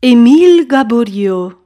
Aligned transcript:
Emil 0.00 0.64
Gaborio 0.66 1.58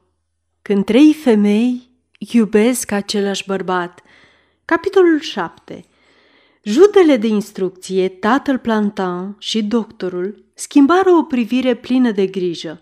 Când 0.61 0.85
trei 0.85 1.13
femei 1.13 1.89
iubesc 2.17 2.91
același 2.91 3.43
bărbat 3.47 4.01
Capitolul 4.65 5.19
7 5.19 5.85
Judele 6.63 7.17
de 7.17 7.27
instrucție, 7.27 8.09
tatăl 8.09 8.57
Plantan 8.57 9.35
și 9.39 9.63
doctorul 9.63 10.45
schimbară 10.53 11.09
o 11.09 11.23
privire 11.23 11.75
plină 11.75 12.11
de 12.11 12.25
grijă. 12.25 12.81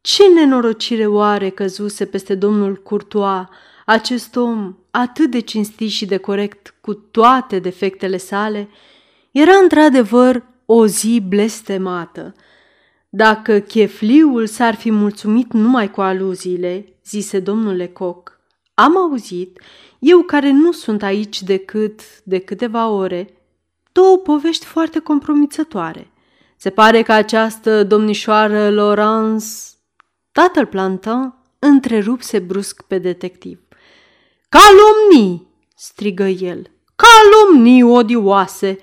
Ce 0.00 0.28
nenorocire 0.28 1.06
oare 1.06 1.48
căzuse 1.48 2.04
peste 2.04 2.34
domnul 2.34 2.76
Courtois, 2.76 3.46
acest 3.86 4.36
om 4.36 4.76
atât 4.90 5.30
de 5.30 5.40
cinstit 5.40 5.90
și 5.90 6.06
de 6.06 6.16
corect 6.16 6.74
cu 6.80 6.94
toate 6.94 7.58
defectele 7.58 8.16
sale? 8.16 8.68
Era 9.30 9.54
într-adevăr 9.62 10.42
o 10.66 10.86
zi 10.86 11.22
blestemată– 11.28 12.34
dacă 13.12 13.58
chefliul 13.58 14.46
s-ar 14.46 14.74
fi 14.74 14.90
mulțumit 14.90 15.52
numai 15.52 15.90
cu 15.90 16.00
aluziile, 16.00 16.98
zise 17.04 17.40
domnul 17.40 17.76
Lecoq, 17.76 18.40
am 18.74 18.96
auzit, 18.96 19.60
eu 19.98 20.22
care 20.22 20.50
nu 20.50 20.72
sunt 20.72 21.02
aici 21.02 21.42
decât 21.42 22.00
de 22.24 22.38
câteva 22.38 22.88
ore, 22.88 23.34
două 23.92 24.16
povești 24.16 24.64
foarte 24.64 24.98
compromițătoare. 24.98 26.10
Se 26.56 26.70
pare 26.70 27.02
că 27.02 27.12
această 27.12 27.84
domnișoară 27.84 28.70
Laurence, 28.70 29.46
tatăl 30.32 30.66
Plantin, 30.66 31.34
întrerupse 31.58 32.38
brusc 32.38 32.82
pe 32.82 32.98
detectiv. 32.98 33.60
Calomnii! 34.48 35.48
strigă 35.76 36.24
el. 36.26 36.70
Calomnii 36.96 37.82
odioase! 37.82 38.78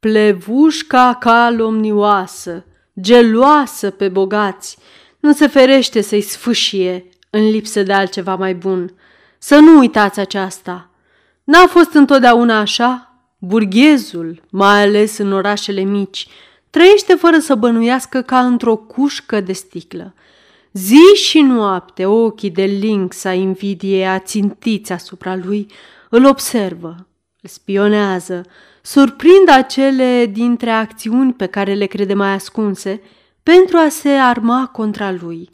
Plevușca 0.00 1.16
calomnioasă! 1.20 2.64
Geloasă 3.00 3.90
pe 3.90 4.08
bogați, 4.08 4.78
nu 5.20 5.32
se 5.32 5.46
ferește 5.46 6.00
să-i 6.00 6.20
sfâșie 6.20 7.08
în 7.30 7.50
lipsă 7.50 7.82
de 7.82 7.92
altceva 7.92 8.34
mai 8.34 8.54
bun. 8.54 8.94
Să 9.38 9.58
nu 9.58 9.78
uitați 9.78 10.20
aceasta. 10.20 10.90
N-a 11.44 11.66
fost 11.66 11.92
întotdeauna 11.92 12.58
așa? 12.58 13.10
Burghezul, 13.38 14.42
mai 14.50 14.82
ales 14.82 15.18
în 15.18 15.32
orașele 15.32 15.80
mici, 15.80 16.26
trăiește 16.70 17.14
fără 17.14 17.38
să 17.38 17.54
bănuiască 17.54 18.22
ca 18.22 18.38
într-o 18.38 18.76
cușcă 18.76 19.40
de 19.40 19.52
sticlă. 19.52 20.14
Zi 20.72 21.14
și 21.14 21.40
noapte 21.40 22.06
ochii 22.06 22.50
de 22.50 22.64
lynx 22.64 23.24
a 23.24 23.32
invidiei 23.32 24.06
ațintiți 24.06 24.92
asupra 24.92 25.36
lui 25.36 25.66
îl 26.10 26.26
observă, 26.26 27.06
îl 27.42 27.48
spionează, 27.48 28.42
surprind 28.86 29.48
acele 29.48 30.26
dintre 30.32 30.70
acțiuni 30.70 31.32
pe 31.32 31.46
care 31.46 31.74
le 31.74 31.86
crede 31.86 32.14
mai 32.14 32.32
ascunse 32.32 33.00
pentru 33.42 33.76
a 33.76 33.88
se 33.88 34.08
arma 34.08 34.66
contra 34.66 35.12
lui. 35.20 35.48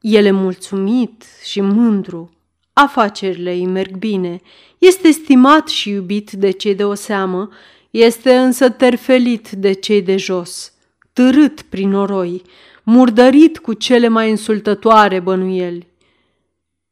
El 0.00 0.24
e 0.24 0.30
mulțumit 0.30 1.24
și 1.44 1.60
mândru. 1.60 2.30
Afacerile 2.72 3.52
îi 3.52 3.66
merg 3.66 3.96
bine. 3.96 4.40
Este 4.78 5.10
stimat 5.10 5.68
și 5.68 5.90
iubit 5.90 6.30
de 6.30 6.50
cei 6.50 6.74
de 6.74 6.84
o 6.84 6.94
seamă, 6.94 7.48
este 7.90 8.34
însă 8.36 8.70
terfelit 8.70 9.50
de 9.50 9.72
cei 9.72 10.02
de 10.02 10.16
jos, 10.16 10.72
târât 11.12 11.62
prin 11.62 11.88
noroi, 11.88 12.42
murdărit 12.82 13.58
cu 13.58 13.72
cele 13.72 14.08
mai 14.08 14.28
insultătoare 14.28 15.20
bănuieli. 15.20 15.86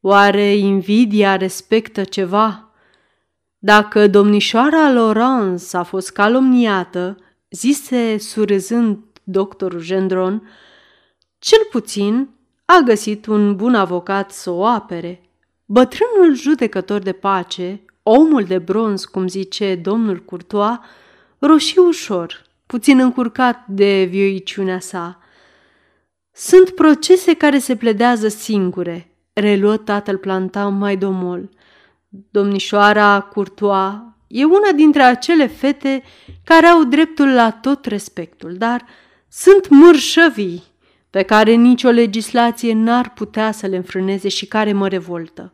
Oare 0.00 0.56
invidia 0.56 1.36
respectă 1.36 2.04
ceva? 2.04 2.71
Dacă 3.64 4.06
domnișoara 4.06 4.92
Laurence 4.92 5.76
a 5.76 5.82
fost 5.82 6.10
calomniată, 6.10 7.16
zise 7.50 8.18
surâzând 8.18 8.98
doctorul 9.22 9.82
Gendron, 9.82 10.48
cel 11.38 11.58
puțin 11.70 12.28
a 12.64 12.80
găsit 12.84 13.26
un 13.26 13.56
bun 13.56 13.74
avocat 13.74 14.30
să 14.30 14.50
o 14.50 14.64
apere. 14.64 15.20
Bătrânul 15.64 16.34
judecător 16.34 17.00
de 17.00 17.12
pace, 17.12 17.84
omul 18.02 18.44
de 18.44 18.58
bronz, 18.58 19.04
cum 19.04 19.28
zice 19.28 19.74
domnul 19.74 20.18
Courtois, 20.18 20.78
roșii 21.38 21.80
ușor, 21.80 22.42
puțin 22.66 22.98
încurcat 22.98 23.66
de 23.66 24.04
vioiciunea 24.10 24.80
sa. 24.80 25.18
Sunt 26.32 26.70
procese 26.70 27.34
care 27.34 27.58
se 27.58 27.76
pledează 27.76 28.28
singure, 28.28 29.16
reluă 29.32 29.76
tatăl 29.76 30.16
Plantam 30.16 30.74
mai 30.74 30.96
domol– 30.96 31.48
Domnișoara 32.30 33.20
Courtois 33.20 33.92
e 34.26 34.44
una 34.44 34.72
dintre 34.74 35.02
acele 35.02 35.46
fete 35.46 36.02
care 36.44 36.66
au 36.66 36.84
dreptul 36.84 37.32
la 37.32 37.50
tot 37.50 37.84
respectul, 37.84 38.54
dar 38.56 38.84
sunt 39.28 39.68
mârșăvii 39.68 40.62
pe 41.10 41.22
care 41.22 41.52
nicio 41.52 41.88
legislație 41.88 42.74
n-ar 42.74 43.12
putea 43.12 43.52
să 43.52 43.66
le 43.66 43.76
înfrâneze 43.76 44.28
și 44.28 44.46
care 44.46 44.72
mă 44.72 44.88
revoltă. 44.88 45.52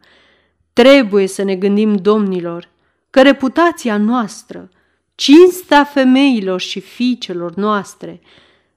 Trebuie 0.73 1.27
să 1.27 1.43
ne 1.43 1.57
gândim, 1.57 1.97
domnilor, 1.97 2.69
că 3.11 3.23
reputația 3.23 3.97
noastră, 3.97 4.71
cinstea 5.15 5.85
femeilor 5.85 6.61
și 6.61 6.81
fiicelor 6.81 7.55
noastre, 7.55 8.21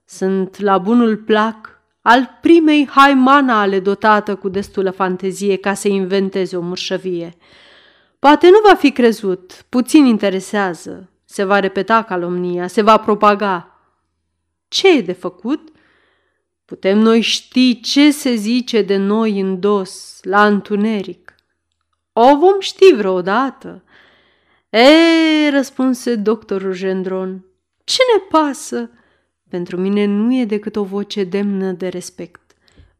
sunt 0.05 0.59
la 0.59 0.77
bunul 0.77 1.17
plac 1.17 1.81
al 2.01 2.37
primei 2.41 2.87
haimana 2.87 3.59
ale 3.59 3.79
dotată 3.79 4.35
cu 4.35 4.49
destulă 4.49 4.91
fantezie 4.91 5.55
ca 5.55 5.73
să 5.73 5.87
inventeze 5.87 6.57
o 6.57 6.61
mărșăvie. 6.61 7.37
Poate 8.21 8.49
nu 8.49 8.59
va 8.63 8.75
fi 8.75 8.91
crezut, 8.91 9.65
puțin 9.69 10.05
interesează, 10.05 11.09
se 11.25 11.43
va 11.43 11.59
repeta 11.59 12.03
calomnia, 12.03 12.67
se 12.67 12.81
va 12.81 12.97
propaga. 12.97 13.79
Ce 14.67 14.97
e 14.97 15.01
de 15.01 15.11
făcut? 15.11 15.69
Putem 16.65 16.97
noi 16.97 17.21
ști 17.21 17.79
ce 17.79 18.11
se 18.11 18.33
zice 18.33 18.81
de 18.81 18.95
noi 18.97 19.39
în 19.39 19.59
dos, 19.59 20.19
la 20.23 20.45
întuneric. 20.45 21.35
O 22.13 22.37
vom 22.37 22.59
ști 22.59 22.93
vreodată. 22.93 23.83
E, 24.69 25.49
răspunse 25.49 26.15
doctorul 26.15 26.73
Gendron, 26.73 27.45
ce 27.83 28.01
ne 28.15 28.23
pasă? 28.29 28.89
Pentru 29.49 29.77
mine 29.77 30.05
nu 30.05 30.35
e 30.35 30.45
decât 30.45 30.75
o 30.75 30.83
voce 30.83 31.23
demnă 31.23 31.71
de 31.71 31.87
respect 31.87 32.50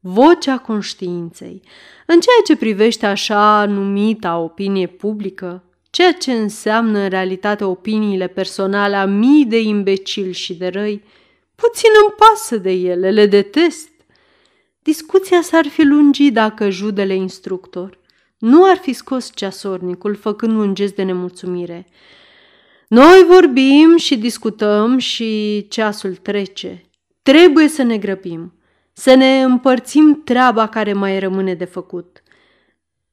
vocea 0.01 0.57
conștiinței. 0.57 1.61
În 2.05 2.19
ceea 2.19 2.41
ce 2.45 2.55
privește 2.55 3.05
așa 3.05 3.65
numita 3.65 4.37
opinie 4.37 4.87
publică, 4.87 5.63
ceea 5.89 6.11
ce 6.11 6.31
înseamnă 6.31 6.99
în 6.99 7.09
realitate 7.09 7.63
opiniile 7.63 8.27
personale 8.27 8.95
a 8.95 9.05
mii 9.05 9.45
de 9.45 9.61
imbecili 9.61 10.33
și 10.33 10.53
de 10.53 10.67
răi, 10.67 11.03
puțin 11.55 11.89
îmi 12.01 12.15
pasă 12.17 12.57
de 12.57 12.71
ele, 12.71 13.11
le 13.11 13.25
detest. 13.25 13.89
Discuția 14.81 15.41
s-ar 15.41 15.67
fi 15.67 15.83
lungit 15.83 16.33
dacă 16.33 16.69
judele 16.69 17.13
instructor 17.13 17.99
nu 18.41 18.69
ar 18.69 18.77
fi 18.77 18.93
scos 18.93 19.31
ceasornicul 19.33 20.15
făcând 20.15 20.57
un 20.57 20.75
gest 20.75 20.95
de 20.95 21.03
nemulțumire. 21.03 21.87
Noi 22.87 23.25
vorbim 23.27 23.97
și 23.97 24.17
discutăm 24.17 24.97
și 24.97 25.65
ceasul 25.69 26.15
trece. 26.15 26.83
Trebuie 27.21 27.67
să 27.67 27.83
ne 27.83 27.97
grăbim 27.97 28.53
să 29.01 29.13
ne 29.13 29.41
împărțim 29.41 30.21
treaba 30.23 30.67
care 30.67 30.93
mai 30.93 31.19
rămâne 31.19 31.53
de 31.53 31.65
făcut. 31.65 32.23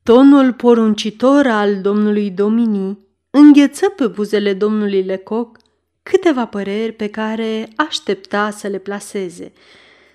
Tonul 0.03 0.53
poruncitor 0.53 1.47
al 1.47 1.81
domnului 1.81 2.31
Domini 2.31 2.99
îngheță 3.31 3.89
pe 3.89 4.07
buzele 4.07 4.53
domnului 4.53 5.03
Lecoq 5.03 5.59
câteva 6.03 6.47
păreri 6.47 6.93
pe 6.93 7.09
care 7.09 7.69
aștepta 7.77 8.51
să 8.51 8.69
le 8.69 8.79
placeze. 8.79 9.53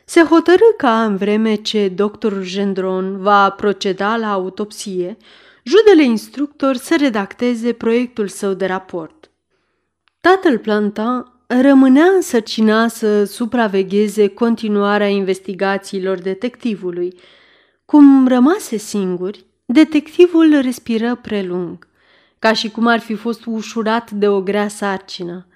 Se 0.06 0.22
hotărâ 0.22 0.72
ca, 0.78 1.04
în 1.04 1.18
vreme 1.18 1.56
ce 1.56 1.88
doctorul 1.88 2.44
Gendron 2.44 3.18
va 3.22 3.50
proceda 3.50 4.18
la 4.18 4.32
autopsie, 4.32 5.18
judele 5.64 6.04
instructor 6.04 6.76
să 6.76 6.96
redacteze 7.00 7.74
proiectul 7.74 8.28
său 8.28 8.54
de 8.54 8.66
raport. 8.66 9.32
Tatăl 10.22 10.58
Plantin 10.58 11.33
rămânea 11.48 12.06
însărcinat 12.06 12.92
să 12.92 13.24
supravegheze 13.24 14.28
continuarea 14.28 15.08
investigațiilor 15.08 16.18
detectivului. 16.18 17.20
Cum 17.86 18.28
rămase 18.28 18.78
singuri, 18.78 19.46
detectivul 19.66 20.60
respiră 20.62 21.16
prelung, 21.16 21.88
ca 22.40 22.54
și 22.54 22.70
cum 22.70 22.88
ar 22.88 23.00
fi 23.00 23.16
fost 23.16 23.46
ușurat 23.46 24.12
de 24.12 24.28
o 24.28 24.42
grea 24.42 24.68
sarcină. 24.68 25.48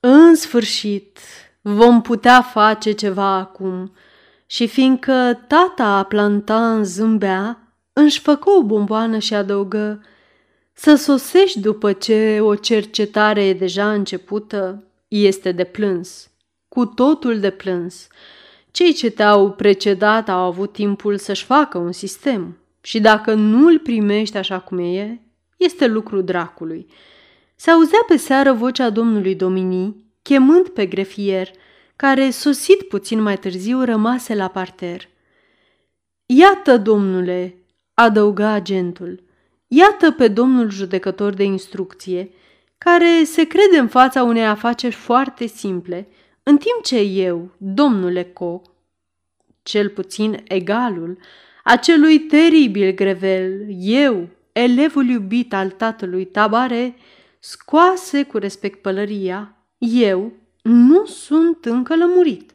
În 0.00 0.34
sfârșit, 0.34 1.18
vom 1.60 2.02
putea 2.02 2.42
face 2.42 2.92
ceva 2.92 3.34
acum 3.34 3.92
și 4.46 4.66
fiindcă 4.66 5.44
tata 5.46 6.02
Plantan 6.02 6.84
zâmbea, 6.84 7.58
își 7.92 8.20
făcă 8.20 8.50
o 8.50 8.62
bomboană 8.62 9.18
și 9.18 9.34
adăugă 9.34 10.02
să 10.72 10.94
sosești 10.94 11.60
după 11.60 11.92
ce 11.92 12.38
o 12.40 12.54
cercetare 12.54 13.44
e 13.44 13.54
deja 13.54 13.92
începută, 13.92 14.82
este 15.16 15.52
de 15.52 15.64
plâns, 15.64 16.30
cu 16.68 16.86
totul 16.86 17.40
de 17.40 17.50
plâns. 17.50 18.06
Cei 18.70 18.92
ce 18.92 19.10
te-au 19.10 19.50
precedat 19.52 20.28
au 20.28 20.40
avut 20.40 20.72
timpul 20.72 21.18
să-și 21.18 21.44
facă 21.44 21.78
un 21.78 21.92
sistem 21.92 22.58
și 22.80 23.00
dacă 23.00 23.34
nu 23.34 23.66
îl 23.66 23.78
primești 23.78 24.36
așa 24.36 24.58
cum 24.58 24.78
e, 24.78 25.20
este 25.56 25.86
lucru 25.86 26.20
dracului. 26.20 26.86
Se 27.54 27.70
auzea 27.70 27.98
pe 28.06 28.16
seară 28.16 28.52
vocea 28.52 28.90
domnului 28.90 29.34
Domini, 29.34 30.04
chemând 30.22 30.68
pe 30.68 30.86
grefier, 30.86 31.50
care, 31.96 32.30
sosit 32.30 32.82
puțin 32.82 33.22
mai 33.22 33.38
târziu, 33.38 33.84
rămase 33.84 34.34
la 34.34 34.48
parter. 34.48 35.08
Iată, 36.26 36.78
domnule, 36.78 37.58
adăuga 37.94 38.48
agentul, 38.48 39.22
iată 39.66 40.10
pe 40.10 40.28
domnul 40.28 40.70
judecător 40.70 41.32
de 41.34 41.44
instrucție, 41.44 42.30
care 42.78 43.24
se 43.24 43.44
crede 43.44 43.78
în 43.78 43.88
fața 43.88 44.22
unei 44.22 44.46
afaceri 44.46 44.94
foarte 44.94 45.46
simple, 45.46 46.08
în 46.42 46.56
timp 46.56 46.82
ce 46.82 46.98
eu, 46.98 47.50
domnule 47.58 48.22
Co, 48.22 48.62
cel 49.62 49.88
puțin 49.88 50.42
egalul, 50.48 51.18
acelui 51.64 52.18
teribil 52.18 52.94
grevel, 52.94 53.66
eu, 53.78 54.28
elevul 54.52 55.08
iubit 55.08 55.54
al 55.54 55.70
tatălui 55.70 56.24
Tabare, 56.24 56.96
scoase 57.38 58.22
cu 58.22 58.38
respect 58.38 58.82
pălăria, 58.82 59.56
eu 59.78 60.32
nu 60.62 61.06
sunt 61.06 61.64
încă 61.64 61.96
lămurit. 61.96 62.54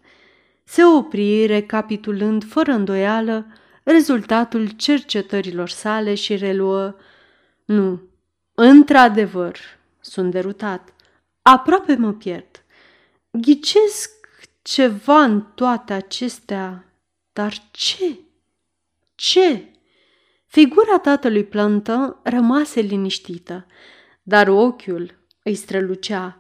Se 0.63 0.83
opri 0.83 1.45
recapitulând 1.45 2.43
fără 2.43 2.71
îndoială 2.71 3.45
rezultatul 3.83 4.67
cercetărilor 4.67 5.69
sale 5.69 6.13
și 6.13 6.35
reluă 6.35 6.95
Nu, 7.65 8.01
într-adevăr, 8.53 9.57
sunt 10.09 10.31
derutat. 10.31 10.93
Aproape 11.41 11.95
mă 11.95 12.13
pierd. 12.13 12.63
Ghicesc 13.31 14.11
ceva 14.61 15.23
în 15.23 15.41
toate 15.41 15.93
acestea, 15.93 16.93
dar 17.33 17.53
ce? 17.71 18.19
Ce? 19.15 19.73
Figura 20.45 20.99
tatălui 20.99 21.43
Plantă 21.43 22.19
rămase 22.23 22.79
liniștită, 22.79 23.65
dar 24.21 24.47
ochiul 24.47 25.17
îi 25.43 25.55
strălucea. 25.55 26.37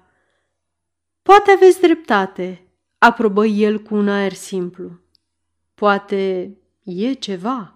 Poate 1.21 1.51
aveți 1.51 1.79
dreptate, 1.79 2.67
aprobă 2.97 3.45
el 3.45 3.79
cu 3.81 3.95
un 3.95 4.09
aer 4.09 4.33
simplu. 4.33 4.99
Poate 5.75 6.53
e 6.83 7.13
ceva. 7.13 7.73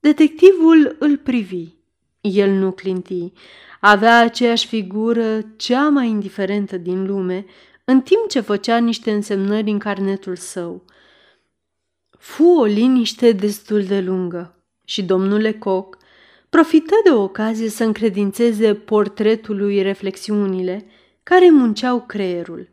Detectivul 0.00 0.96
îl 0.98 1.16
privi. 1.16 1.75
El 2.32 2.50
nu 2.50 2.72
clinti. 2.72 3.32
Avea 3.80 4.18
aceeași 4.18 4.66
figură 4.66 5.40
cea 5.56 5.88
mai 5.88 6.08
indiferentă 6.08 6.76
din 6.76 7.06
lume, 7.06 7.44
în 7.84 8.00
timp 8.00 8.28
ce 8.28 8.40
făcea 8.40 8.78
niște 8.78 9.12
însemnări 9.12 9.70
în 9.70 9.78
carnetul 9.78 10.36
său. 10.36 10.84
Fu 12.18 12.44
o 12.44 12.64
liniște 12.64 13.32
destul 13.32 13.82
de 13.82 14.00
lungă 14.00 14.64
și 14.84 15.02
domnule 15.02 15.52
Coc 15.52 15.96
profită 16.48 16.94
de 17.04 17.10
ocazie 17.10 17.68
să 17.68 17.84
încredințeze 17.84 18.74
portretului 18.74 19.82
reflexiunile 19.82 20.86
care 21.22 21.50
munceau 21.50 22.00
creierul. 22.00 22.68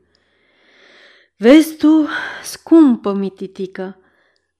Vezi 1.37 1.75
tu, 1.75 2.07
scumpă 2.43 3.13
mititică, 3.13 3.97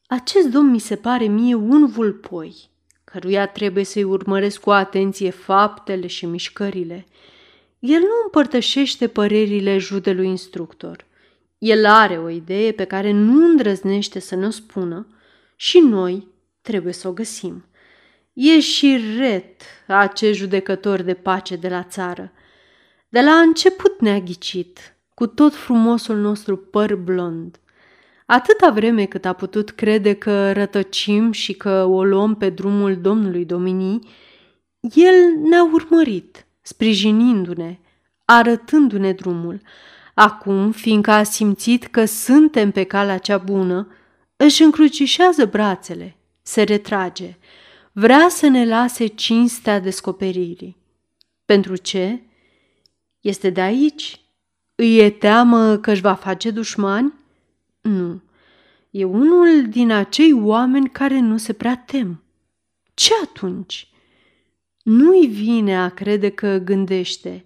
acest 0.08 0.48
domn 0.48 0.70
mi 0.70 0.80
se 0.80 0.96
pare 0.96 1.26
mie 1.26 1.56
un 1.56 1.88
vulpoi, 1.88 2.70
căruia 3.14 3.48
trebuie 3.48 3.84
să-i 3.84 4.04
urmăresc 4.04 4.60
cu 4.60 4.70
atenție 4.70 5.30
faptele 5.30 6.08
și 6.08 6.26
mișcările. 6.26 7.06
El 7.80 8.00
nu 8.00 8.22
împărtășește 8.24 9.08
părerile 9.08 9.78
judelui 9.78 10.28
instructor. 10.28 11.06
El 11.58 11.86
are 11.86 12.18
o 12.18 12.30
idee 12.30 12.72
pe 12.72 12.84
care 12.84 13.12
nu 13.12 13.46
îndrăznește 13.46 14.20
să 14.20 14.36
ne-o 14.36 14.50
spună 14.50 15.08
și 15.56 15.80
noi 15.80 16.28
trebuie 16.62 16.94
să 16.94 17.08
o 17.08 17.12
găsim. 17.12 17.66
E 18.34 18.60
și 18.60 19.00
ret 19.18 19.62
acest 19.88 20.38
judecător 20.38 21.02
de 21.02 21.14
pace 21.14 21.56
de 21.56 21.68
la 21.68 21.84
țară. 21.84 22.32
De 23.10 23.22
la 23.22 23.32
început 23.32 24.02
ne-a 24.02 24.20
ghicit, 24.20 24.96
cu 25.14 25.28
tot 25.28 25.54
frumosul 25.54 26.18
nostru 26.18 26.58
păr 26.58 26.96
blond. 26.96 27.60
Atâta 28.26 28.70
vreme 28.70 29.06
cât 29.06 29.26
a 29.26 29.34
putut 29.34 29.70
crede 29.70 30.14
că 30.14 30.52
rătăcim 30.52 31.32
și 31.32 31.54
că 31.54 31.84
o 31.84 32.04
luăm 32.04 32.36
pe 32.36 32.50
drumul 32.50 33.02
domnului 33.02 33.46
Dominii, 33.46 34.08
el 34.80 35.48
ne-a 35.50 35.64
urmărit, 35.64 36.46
sprijinindu-ne, 36.62 37.80
arătându-ne 38.26 39.12
drumul. 39.12 39.62
Acum, 40.14 40.72
fiindcă 40.72 41.12
a 41.12 41.24
simțit 41.24 41.86
că 41.86 42.06
suntem 42.06 42.72
pe 42.72 42.84
calea 42.84 43.18
cea 43.18 43.38
bună, 43.38 43.88
își 44.36 44.64
încrucișează 44.64 45.46
brațele, 45.46 46.18
se 46.42 46.62
retrage, 46.64 47.38
vrea 47.92 48.28
să 48.30 48.48
ne 48.48 48.66
lase 48.66 49.06
cinstea 49.06 49.80
descoperirii. 49.80 50.78
Pentru 51.46 51.76
ce? 51.76 52.22
Este 53.20 53.50
de 53.50 53.62
aici? 53.62 54.22
Îi 54.76 54.98
e 54.98 55.10
teamă 55.10 55.78
că 55.78 55.92
își 55.92 56.02
va 56.02 56.14
face 56.14 56.52
dușmani? 56.52 57.14
Nu. 57.84 58.22
E 58.90 59.04
unul 59.04 59.68
din 59.70 59.92
acei 59.92 60.34
oameni 60.34 60.90
care 60.90 61.20
nu 61.20 61.38
se 61.38 61.54
prea 61.54 61.78
tem. 61.78 62.24
Ce 62.94 63.14
atunci? 63.24 63.88
Nu-i 64.84 65.28
vine 65.28 65.78
a 65.78 65.90
crede 65.90 66.30
că 66.30 66.58
gândește. 66.58 67.46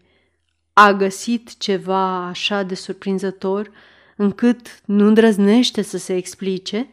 A 0.73 0.93
găsit 0.93 1.57
ceva 1.57 2.25
așa 2.27 2.63
de 2.63 2.75
surprinzător 2.75 3.71
încât 4.15 4.81
nu 4.85 5.07
îndrăznește 5.07 5.81
să 5.81 5.97
se 5.97 6.15
explice? 6.15 6.89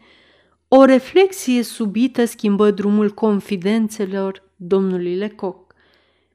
O 0.68 0.84
reflexie 0.84 1.62
subită 1.62 2.24
schimbă 2.24 2.70
drumul 2.70 3.10
confidențelor 3.10 4.42
domnului 4.56 5.16
Lecoq. 5.16 5.74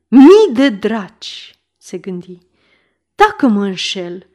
Mii 0.08 0.54
de 0.54 0.70
draci, 0.70 1.60
se 1.78 1.98
gândi. 1.98 2.38
Dacă 3.16 3.48
mă 3.48 3.66
înșel, 3.66 4.29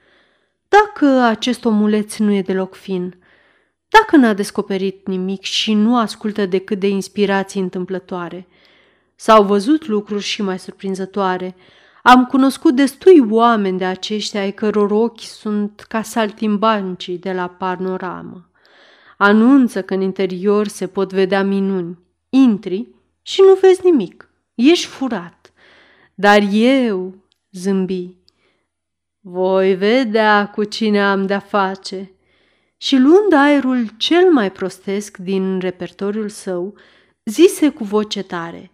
dacă 0.74 1.20
acest 1.20 1.64
omuleț 1.64 2.16
nu 2.16 2.32
e 2.32 2.42
deloc 2.42 2.74
fin, 2.74 3.16
dacă 3.88 4.16
n-a 4.16 4.32
descoperit 4.32 5.06
nimic 5.06 5.42
și 5.42 5.74
nu 5.74 5.96
ascultă 5.96 6.46
decât 6.46 6.78
de 6.78 6.88
inspirații 6.88 7.60
întâmplătoare. 7.60 8.46
S-au 9.14 9.44
văzut 9.44 9.86
lucruri 9.86 10.22
și 10.22 10.42
mai 10.42 10.58
surprinzătoare. 10.58 11.56
Am 12.02 12.24
cunoscut 12.24 12.74
destui 12.74 13.26
oameni 13.30 13.78
de 13.78 13.84
aceștia 13.84 14.40
ai 14.40 14.52
căror 14.52 14.90
ochi 14.90 15.20
sunt 15.20 15.84
ca 15.88 16.02
saltimbancii 16.02 17.18
de 17.18 17.32
la 17.32 17.48
panoramă. 17.48 18.48
Anunță 19.16 19.82
că 19.82 19.94
în 19.94 20.00
interior 20.00 20.66
se 20.66 20.86
pot 20.86 21.12
vedea 21.12 21.42
minuni. 21.42 21.98
Intri 22.28 22.88
și 23.22 23.40
nu 23.40 23.58
vezi 23.60 23.80
nimic. 23.84 24.28
Ești 24.54 24.86
furat. 24.86 25.52
Dar 26.14 26.42
eu, 26.52 27.14
zâmbi, 27.52 28.16
voi 29.26 29.74
vedea 29.74 30.50
cu 30.54 30.64
cine 30.64 31.02
am 31.02 31.26
de-a 31.26 31.38
face. 31.38 32.12
Și 32.76 32.96
luând 32.96 33.32
aerul 33.32 33.88
cel 33.96 34.32
mai 34.32 34.52
prostesc 34.52 35.16
din 35.16 35.58
repertoriul 35.58 36.28
său, 36.28 36.74
zise 37.24 37.68
cu 37.68 37.84
voce 37.84 38.22
tare, 38.22 38.70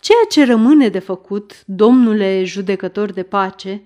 Ceea 0.00 0.24
ce 0.30 0.44
rămâne 0.44 0.88
de 0.88 0.98
făcut, 0.98 1.62
domnule 1.66 2.44
judecător 2.44 3.12
de 3.12 3.22
pace, 3.22 3.82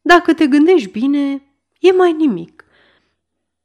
dacă 0.00 0.34
te 0.34 0.46
gândești 0.46 0.90
bine, 0.90 1.42
e 1.78 1.92
mai 1.92 2.12
nimic. 2.12 2.64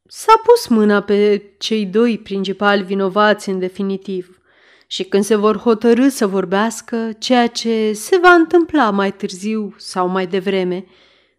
S-a 0.06 0.42
pus 0.44 0.68
mâna 0.68 1.02
pe 1.02 1.44
cei 1.58 1.86
doi 1.86 2.18
principali 2.18 2.84
vinovați 2.84 3.50
în 3.50 3.60
definitiv 3.60 4.42
și 4.88 5.04
când 5.04 5.24
se 5.24 5.36
vor 5.36 5.58
hotărâ 5.58 6.08
să 6.08 6.28
vorbească, 6.28 7.12
ceea 7.20 7.48
ce 7.48 7.94
se 7.94 8.18
va 8.18 8.32
întâmpla 8.32 8.90
mai 8.90 9.14
târziu 9.14 9.74
sau 9.78 10.08
mai 10.08 10.28
devreme, 10.28 10.86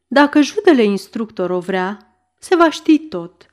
dacă 0.07 0.41
judele 0.41 0.83
instructor 0.83 1.51
o 1.51 1.59
vrea, 1.59 2.17
se 2.39 2.57
va 2.57 2.71
ști 2.71 2.99
tot. 2.99 3.47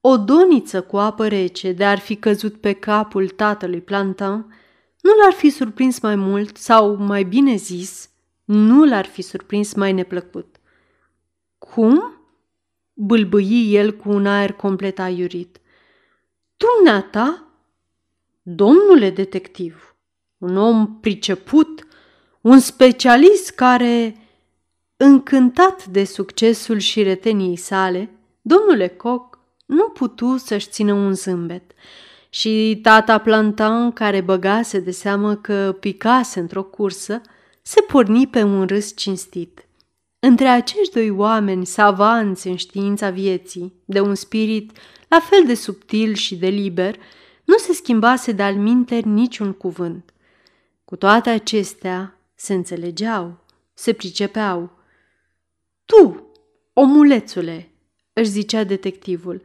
O 0.00 0.16
doniță 0.16 0.82
cu 0.82 0.96
apă 0.96 1.28
rece 1.28 1.72
de 1.72 1.84
ar 1.84 1.98
fi 1.98 2.16
căzut 2.16 2.60
pe 2.60 2.72
capul 2.72 3.28
tatălui 3.28 3.80
Plantin 3.80 4.46
nu 5.00 5.14
l-ar 5.22 5.32
fi 5.32 5.50
surprins 5.50 6.00
mai 6.00 6.16
mult 6.16 6.56
sau, 6.56 6.94
mai 6.94 7.22
bine 7.22 7.56
zis, 7.56 8.10
nu 8.44 8.84
l-ar 8.84 9.06
fi 9.06 9.22
surprins 9.22 9.74
mai 9.74 9.92
neplăcut. 9.92 10.56
Cum? 11.58 12.18
bâlbâi 12.92 13.74
el 13.74 13.96
cu 13.96 14.10
un 14.10 14.26
aer 14.26 14.52
complet 14.52 14.98
aiurit. 14.98 15.60
Dumneata? 16.56 17.48
Domnule 18.42 19.10
detectiv, 19.10 19.96
un 20.38 20.56
om 20.56 21.00
priceput, 21.00 21.86
un 22.40 22.58
specialist 22.58 23.50
care 23.50 24.23
Încântat 25.06 25.86
de 25.86 26.04
succesul 26.04 26.78
și 26.78 27.02
reteniei 27.02 27.56
sale, 27.56 28.10
domnule 28.42 28.88
Coc 28.88 29.38
nu 29.66 29.88
putu 29.88 30.36
să-și 30.36 30.68
țină 30.68 30.92
un 30.92 31.14
zâmbet 31.14 31.72
și 32.28 32.78
tata 32.82 33.18
Plantan, 33.18 33.92
care 33.92 34.20
băgase 34.20 34.80
de 34.80 34.90
seamă 34.90 35.34
că 35.34 35.76
picase 35.80 36.40
într-o 36.40 36.62
cursă, 36.62 37.20
se 37.62 37.80
porni 37.80 38.26
pe 38.26 38.42
un 38.42 38.66
râs 38.66 38.96
cinstit. 38.96 39.66
Între 40.18 40.46
acești 40.48 40.92
doi 40.92 41.10
oameni 41.10 41.66
savanți 41.66 42.48
în 42.48 42.56
știința 42.56 43.10
vieții, 43.10 43.72
de 43.84 44.00
un 44.00 44.14
spirit 44.14 44.72
la 45.08 45.20
fel 45.20 45.46
de 45.46 45.54
subtil 45.54 46.14
și 46.14 46.36
de 46.36 46.48
liber, 46.48 46.96
nu 47.44 47.56
se 47.56 47.72
schimbase 47.72 48.32
de-al 48.32 48.54
niciun 49.04 49.52
cuvânt. 49.52 50.12
Cu 50.84 50.96
toate 50.96 51.30
acestea, 51.30 52.18
se 52.34 52.54
înțelegeau, 52.54 53.36
se 53.74 53.92
pricepeau, 53.92 54.73
tu, 55.84 56.32
omulețule, 56.72 57.70
își 58.12 58.30
zicea 58.30 58.64
detectivul. 58.64 59.42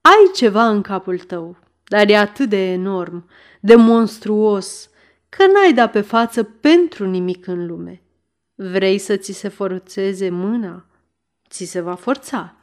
Ai 0.00 0.30
ceva 0.34 0.68
în 0.68 0.82
capul 0.82 1.18
tău, 1.18 1.56
dar 1.84 2.08
e 2.08 2.16
atât 2.16 2.48
de 2.48 2.72
enorm, 2.72 3.28
de 3.60 3.74
monstruos, 3.74 4.90
că 5.28 5.46
n-ai 5.46 5.72
da 5.72 5.88
pe 5.88 6.00
față 6.00 6.42
pentru 6.42 7.06
nimic 7.06 7.46
în 7.46 7.66
lume. 7.66 8.02
Vrei 8.54 8.98
să 8.98 9.16
ți 9.16 9.32
se 9.32 9.48
forțeze 9.48 10.28
mâna? 10.30 10.86
Ți 11.48 11.64
se 11.64 11.80
va 11.80 11.94
forța. 11.94 12.56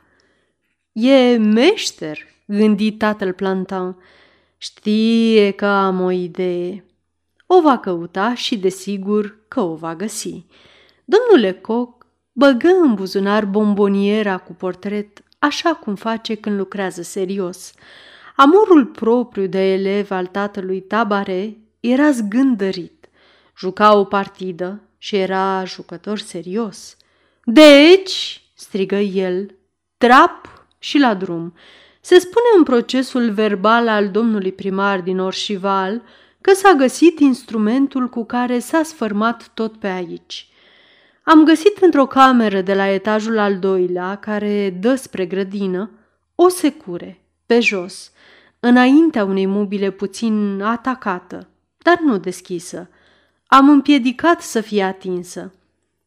E 0.92 1.38
meșter, 1.38 2.20
gândi 2.46 2.92
tatăl 2.92 3.34
plantan. 3.34 3.98
Știe 4.58 5.52
că 5.52 5.66
am 5.66 6.02
o 6.02 6.12
idee. 6.12 6.86
O 7.46 7.62
va 7.62 7.78
căuta 7.78 8.34
și 8.34 8.58
desigur 8.58 9.38
că 9.48 9.62
o 9.62 9.76
va 9.76 9.96
găsi. 9.96 10.46
Domnule 11.06 11.54
Coc 11.54 11.99
băgă 12.32 12.70
în 12.82 12.94
buzunar 12.94 13.46
bomboniera 13.46 14.38
cu 14.38 14.54
portret, 14.54 15.24
așa 15.40 15.74
cum 15.74 15.96
face 15.96 16.36
când 16.36 16.58
lucrează 16.58 17.02
serios. 17.02 17.74
Amorul 18.36 18.86
propriu 18.86 19.46
de 19.46 19.74
elev 19.74 20.12
al 20.12 20.26
tatălui 20.26 20.82
Tabare 20.82 21.58
era 21.80 22.12
zgândărit. 22.12 23.10
Juca 23.58 23.96
o 23.96 24.04
partidă 24.04 24.82
și 24.98 25.16
era 25.16 25.64
jucător 25.66 26.18
serios. 26.18 26.98
Deci, 27.44 28.42
strigă 28.54 28.96
el, 28.96 29.56
trap 29.98 30.66
și 30.80 30.98
la 30.98 31.14
drum. 31.14 31.54
Se 32.02 32.20
spune 32.20 32.46
în 32.58 32.64
procesul 32.64 33.32
verbal 33.32 33.88
al 33.88 34.10
domnului 34.10 34.52
primar 34.52 35.02
din 35.02 35.20
Orșival 35.20 36.02
că 36.42 36.54
s-a 36.54 36.74
găsit 36.74 37.20
instrumentul 37.20 38.10
cu 38.10 38.26
care 38.26 38.60
s-a 38.60 38.84
sfărmat 38.84 39.52
tot 39.54 39.78
pe 39.78 39.88
aici. 39.88 40.49
Am 41.30 41.44
găsit 41.44 41.78
într-o 41.78 42.06
cameră 42.06 42.62
de 42.62 42.74
la 42.74 42.88
etajul 42.88 43.38
al 43.38 43.60
doilea, 43.60 44.16
care 44.16 44.70
dă 44.70 44.96
spre 44.96 45.26
grădină, 45.26 45.92
o 46.36 46.48
secure, 46.48 47.22
pe 47.46 47.60
jos, 47.60 48.12
înaintea 48.60 49.24
unei 49.24 49.46
mobile 49.46 49.92
puțin 49.92 50.62
atacată, 50.62 51.50
dar 51.78 52.00
nu 52.00 52.18
deschisă. 52.18 52.90
Am 53.48 53.70
împiedicat 53.70 54.42
să 54.42 54.62
fie 54.62 54.84
atinsă. 54.84 55.54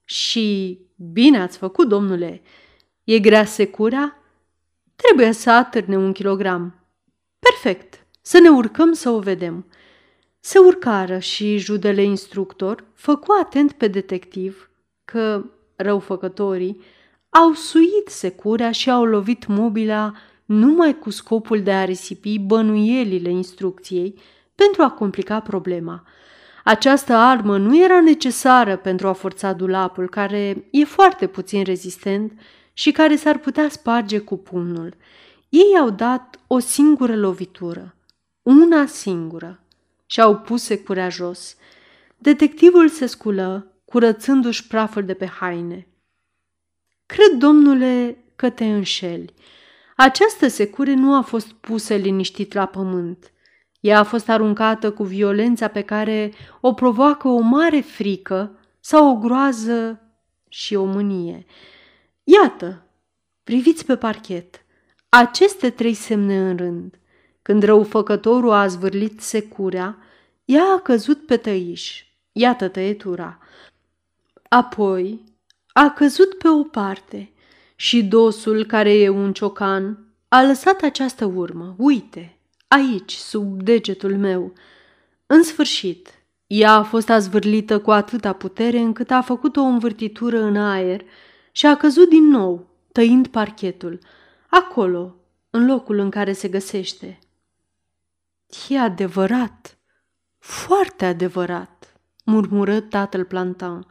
Și 0.04 0.78
bine 0.96 1.40
ați 1.40 1.58
făcut, 1.58 1.88
domnule. 1.88 2.42
E 3.04 3.18
grea 3.18 3.44
secura? 3.44 4.16
Trebuie 4.96 5.32
să 5.32 5.50
atârne 5.50 5.96
un 5.96 6.12
kilogram. 6.12 6.74
Perfect. 7.38 8.06
Să 8.22 8.38
ne 8.38 8.48
urcăm 8.48 8.92
să 8.92 9.10
o 9.10 9.18
vedem. 9.18 9.66
Se 10.40 10.58
urcară 10.58 11.18
și 11.18 11.58
judele 11.58 12.02
instructor 12.02 12.84
făcu 12.94 13.32
atent 13.40 13.72
pe 13.72 13.88
detectiv 13.88 14.66
că 15.12 15.44
răufăcătorii 15.76 16.80
au 17.30 17.52
suit 17.52 18.08
securea 18.08 18.70
și 18.70 18.90
au 18.90 19.04
lovit 19.04 19.46
mobila 19.46 20.12
numai 20.44 20.98
cu 20.98 21.10
scopul 21.10 21.62
de 21.62 21.72
a 21.72 21.84
risipi 21.84 22.38
bănuielile 22.38 23.30
instrucției 23.30 24.14
pentru 24.54 24.82
a 24.82 24.90
complica 24.90 25.40
problema. 25.40 26.04
Această 26.64 27.12
armă 27.12 27.58
nu 27.58 27.82
era 27.82 28.00
necesară 28.00 28.76
pentru 28.76 29.08
a 29.08 29.12
forța 29.12 29.52
dulapul, 29.52 30.08
care 30.08 30.68
e 30.70 30.84
foarte 30.84 31.26
puțin 31.26 31.64
rezistent 31.64 32.32
și 32.72 32.90
care 32.90 33.16
s-ar 33.16 33.38
putea 33.38 33.68
sparge 33.68 34.18
cu 34.18 34.36
pumnul. 34.36 34.94
Ei 35.48 35.78
au 35.80 35.90
dat 35.90 36.40
o 36.46 36.58
singură 36.58 37.16
lovitură, 37.16 37.94
una 38.42 38.86
singură, 38.86 39.60
și 40.06 40.20
au 40.20 40.36
pus 40.36 40.62
securea 40.62 41.08
jos. 41.08 41.56
Detectivul 42.18 42.88
se 42.88 43.06
sculă, 43.06 43.71
curățându-și 43.92 44.66
praful 44.66 45.04
de 45.04 45.14
pe 45.14 45.26
haine. 45.26 45.86
Cred, 47.06 47.38
domnule, 47.38 48.16
că 48.36 48.50
te 48.50 48.64
înșeli. 48.64 49.34
Această 49.96 50.48
secure 50.48 50.94
nu 50.94 51.14
a 51.14 51.20
fost 51.20 51.52
pusă 51.52 51.94
liniștit 51.94 52.52
la 52.52 52.66
pământ. 52.66 53.32
Ea 53.80 53.98
a 53.98 54.02
fost 54.02 54.28
aruncată 54.28 54.92
cu 54.92 55.04
violența 55.04 55.68
pe 55.68 55.82
care 55.82 56.32
o 56.60 56.72
provoacă 56.72 57.28
o 57.28 57.38
mare 57.38 57.80
frică 57.80 58.58
sau 58.80 59.10
o 59.10 59.18
groază 59.18 60.00
și 60.48 60.74
o 60.74 60.84
mânie. 60.84 61.46
Iată, 62.24 62.86
priviți 63.44 63.84
pe 63.84 63.96
parchet, 63.96 64.64
aceste 65.08 65.70
trei 65.70 65.94
semne 65.94 66.48
în 66.48 66.56
rând. 66.56 66.98
Când 67.42 67.62
răufăcătorul 67.62 68.50
a 68.50 68.66
zvârlit 68.66 69.20
securea, 69.20 69.98
ea 70.44 70.64
a 70.76 70.80
căzut 70.80 71.26
pe 71.26 71.36
tăiș. 71.36 72.04
Iată 72.32 72.68
tăietura. 72.68 73.38
Apoi 74.52 75.24
a 75.72 75.90
căzut 75.90 76.34
pe 76.34 76.48
o 76.48 76.62
parte 76.62 77.32
și 77.76 78.04
dosul, 78.04 78.64
care 78.64 78.92
e 78.92 79.08
un 79.08 79.32
ciocan, 79.32 80.14
a 80.28 80.42
lăsat 80.42 80.82
această 80.82 81.24
urmă. 81.24 81.74
Uite, 81.78 82.38
aici, 82.68 83.12
sub 83.12 83.62
degetul 83.62 84.16
meu. 84.16 84.52
În 85.26 85.42
sfârșit, 85.42 86.08
ea 86.46 86.72
a 86.72 86.82
fost 86.82 87.08
azvârlită 87.10 87.80
cu 87.80 87.90
atâta 87.90 88.32
putere 88.32 88.78
încât 88.78 89.10
a 89.10 89.20
făcut 89.20 89.56
o 89.56 89.60
învârtitură 89.60 90.40
în 90.40 90.56
aer 90.56 91.04
și 91.52 91.66
a 91.66 91.76
căzut 91.76 92.08
din 92.08 92.24
nou, 92.24 92.66
tăind 92.92 93.26
parchetul, 93.26 93.98
acolo, 94.48 95.16
în 95.50 95.66
locul 95.66 95.98
în 95.98 96.10
care 96.10 96.32
se 96.32 96.48
găsește. 96.48 97.18
E 98.68 98.78
adevărat, 98.78 99.78
foarte 100.38 101.04
adevărat, 101.04 102.00
murmură 102.24 102.80
tatăl 102.80 103.24
plantan. 103.24 103.86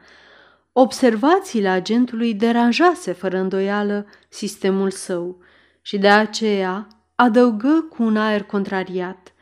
Observațiile 0.74 1.68
agentului 1.68 2.34
deranjase 2.34 3.12
fără 3.12 3.38
îndoială 3.38 4.06
sistemul 4.30 4.92
său 4.92 5.38
și 5.82 5.98
de 5.98 6.10
aceea 6.10 6.88
adăugă 7.16 7.88
cu 7.90 8.04
un 8.04 8.18
aer 8.18 8.44
contrariat. 8.44 9.34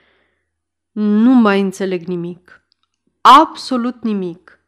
Nu 0.91 1.33
mai 1.33 1.61
înțeleg 1.61 2.03
nimic. 2.03 2.63
Absolut 3.21 4.03
nimic. 4.03 4.59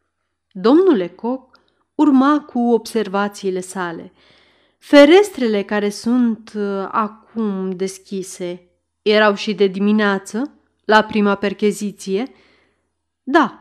Domnule 0.50 1.08
Coc 1.08 1.60
urma 1.94 2.40
cu 2.40 2.58
observațiile 2.58 3.60
sale. 3.60 4.12
Ferestrele 4.78 5.62
care 5.62 5.88
sunt 5.88 6.52
uh, 6.56 6.88
acum 6.90 7.70
deschise 7.70 8.66
erau 9.02 9.34
și 9.34 9.54
de 9.54 9.66
dimineață, 9.66 10.54
la 10.84 11.02
prima 11.02 11.34
percheziție? 11.34 12.32
Da. 13.22 13.58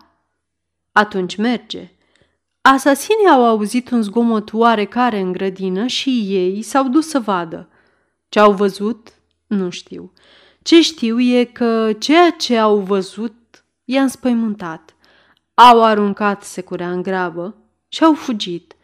Atunci 0.92 1.36
merge. 1.36 1.92
Asasinii 2.62 3.28
au 3.28 3.46
auzit 3.46 3.90
un 3.90 4.02
zgomot 4.02 4.54
oarecare 4.54 5.20
în 5.20 5.32
grădină 5.32 5.88
și 5.88 6.10
ei 6.28 6.62
s-au 6.62 6.88
dus 6.88 7.08
să 7.08 7.20
vadă. 7.20 7.70
Ce 8.30 8.40
au 8.40 8.54
văzut? 8.54 9.14
Nu 9.48 9.70
știu. 9.70 10.12
Ce 10.62 10.82
știu 10.82 11.20
e 11.20 11.44
că 11.44 11.94
ceea 12.00 12.30
ce 12.30 12.58
au 12.58 12.78
văzut 12.78 13.34
i-a 13.84 14.02
înspăimântat. 14.02 14.96
Au 15.54 15.84
aruncat 15.84 16.44
securea 16.44 16.92
în 16.92 17.02
grabă 17.02 17.56
și 17.88 18.04
au 18.04 18.14
fugit. 18.14 18.76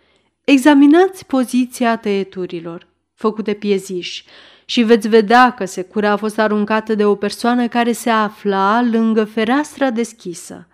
Examinați 0.44 1.26
poziția 1.26 1.98
tăieturilor, 1.98 2.88
făcute 3.14 3.54
pieziși, 3.54 4.26
și 4.66 4.82
veți 4.82 5.08
vedea 5.08 5.52
că 5.52 5.66
securea 5.66 6.12
a 6.12 6.16
fost 6.16 6.40
aruncată 6.40 6.96
de 6.96 7.06
o 7.06 7.16
persoană 7.16 7.68
care 7.68 7.92
se 7.92 8.10
afla 8.10 8.82
lângă 8.82 9.24
fereastra 9.24 9.90
deschisă. 9.90 10.68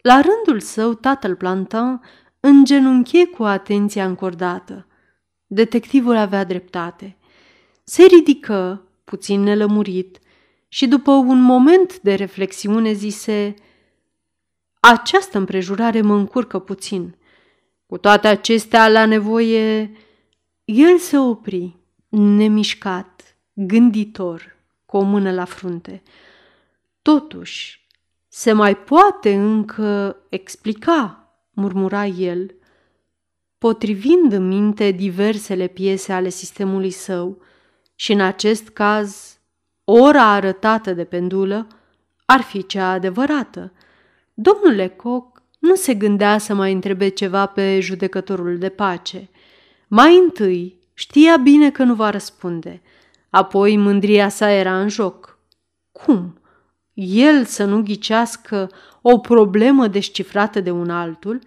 La 0.00 0.20
rândul 0.20 0.60
său, 0.60 0.94
tatăl 0.94 1.34
Plantin 1.34 2.00
îngenunche 2.46 3.26
cu 3.26 3.42
atenția 3.42 4.04
încordată. 4.04 4.86
Detectivul 5.46 6.16
avea 6.16 6.44
dreptate. 6.44 7.16
Se 7.84 8.04
ridică, 8.04 8.88
puțin 9.04 9.40
nelămurit, 9.40 10.18
și 10.68 10.86
după 10.86 11.10
un 11.10 11.40
moment 11.40 12.00
de 12.00 12.14
reflexiune 12.14 12.92
zise 12.92 13.54
Această 14.80 15.38
împrejurare 15.38 16.00
mă 16.00 16.14
încurcă 16.14 16.58
puțin. 16.58 17.16
Cu 17.86 17.98
toate 17.98 18.28
acestea, 18.28 18.88
la 18.88 19.06
nevoie... 19.06 19.92
El 20.64 20.98
se 20.98 21.18
opri, 21.18 21.76
nemișcat, 22.08 23.38
gânditor, 23.52 24.56
cu 24.86 24.96
o 24.96 25.02
mână 25.02 25.32
la 25.32 25.44
frunte. 25.44 26.02
Totuși, 27.02 27.86
se 28.28 28.52
mai 28.52 28.76
poate 28.76 29.34
încă 29.34 30.16
explica 30.28 31.23
murmura 31.54 32.06
el, 32.06 32.54
potrivind 33.58 34.32
în 34.32 34.48
minte 34.48 34.90
diversele 34.90 35.66
piese 35.66 36.12
ale 36.12 36.28
sistemului 36.28 36.90
său 36.90 37.42
și 37.94 38.12
în 38.12 38.20
acest 38.20 38.68
caz 38.68 39.38
ora 39.84 40.32
arătată 40.32 40.92
de 40.92 41.04
pendulă 41.04 41.66
ar 42.24 42.40
fi 42.40 42.66
cea 42.66 42.90
adevărată. 42.90 43.72
Domnul 44.34 44.74
Lecoq 44.74 45.42
nu 45.58 45.74
se 45.74 45.94
gândea 45.94 46.38
să 46.38 46.54
mai 46.54 46.72
întrebe 46.72 47.08
ceva 47.08 47.46
pe 47.46 47.80
judecătorul 47.80 48.58
de 48.58 48.68
pace. 48.68 49.28
Mai 49.88 50.16
întâi 50.16 50.78
știa 50.94 51.36
bine 51.36 51.70
că 51.70 51.82
nu 51.82 51.94
va 51.94 52.10
răspunde, 52.10 52.82
apoi 53.30 53.76
mândria 53.76 54.28
sa 54.28 54.50
era 54.50 54.80
în 54.80 54.88
joc. 54.88 55.38
Cum? 55.92 56.38
El 56.94 57.44
să 57.44 57.64
nu 57.64 57.82
ghicească 57.82 58.70
o 59.06 59.18
problemă 59.18 59.86
descifrată 59.86 60.60
de 60.60 60.70
un 60.70 60.90
altul? 60.90 61.38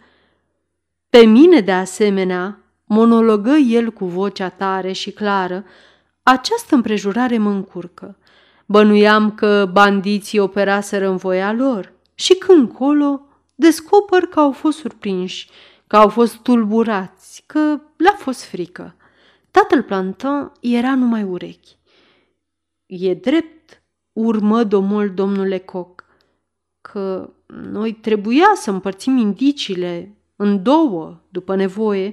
Pe 1.10 1.26
mine, 1.26 1.60
de 1.60 1.72
asemenea, 1.72 2.60
monologă 2.86 3.52
el 3.52 3.92
cu 3.92 4.06
vocea 4.06 4.50
tare 4.50 4.92
și 4.92 5.12
clară, 5.12 5.64
această 6.24 6.76
împrejurare 6.76 7.38
mă 7.38 7.50
încurcă. 7.50 8.18
Bănuiam 8.66 9.32
că 9.32 9.70
bandiții 9.72 10.40
operaseră 10.40 11.10
în 11.10 11.16
voia 11.16 11.52
lor 11.52 11.94
și 12.14 12.34
când 12.34 12.72
colo 12.72 13.22
descoper 13.56 14.24
că 14.24 14.40
au 14.40 14.52
fost 14.52 14.78
surprinși, 14.78 15.50
că 15.88 15.98
au 15.98 16.10
fost 16.10 16.38
tulburați, 16.38 17.44
că 17.46 17.60
le-a 17.96 18.16
fost 18.18 18.44
frică. 18.44 18.96
Tatăl 19.52 19.84
Plantin 19.84 20.52
era 20.62 20.96
numai 20.96 21.24
urechi. 21.24 21.78
E 22.86 23.14
drept, 23.14 23.82
urmă 24.14 24.64
domnul 24.64 25.14
domnule 25.14 25.58
Coc, 25.58 25.97
că 26.92 27.30
noi 27.72 27.94
trebuia 27.94 28.52
să 28.56 28.72
împărțim 28.72 29.18
indiciile 29.18 30.16
în 30.36 30.64
două, 30.64 31.20
după 31.30 31.56
nevoie, 31.56 32.12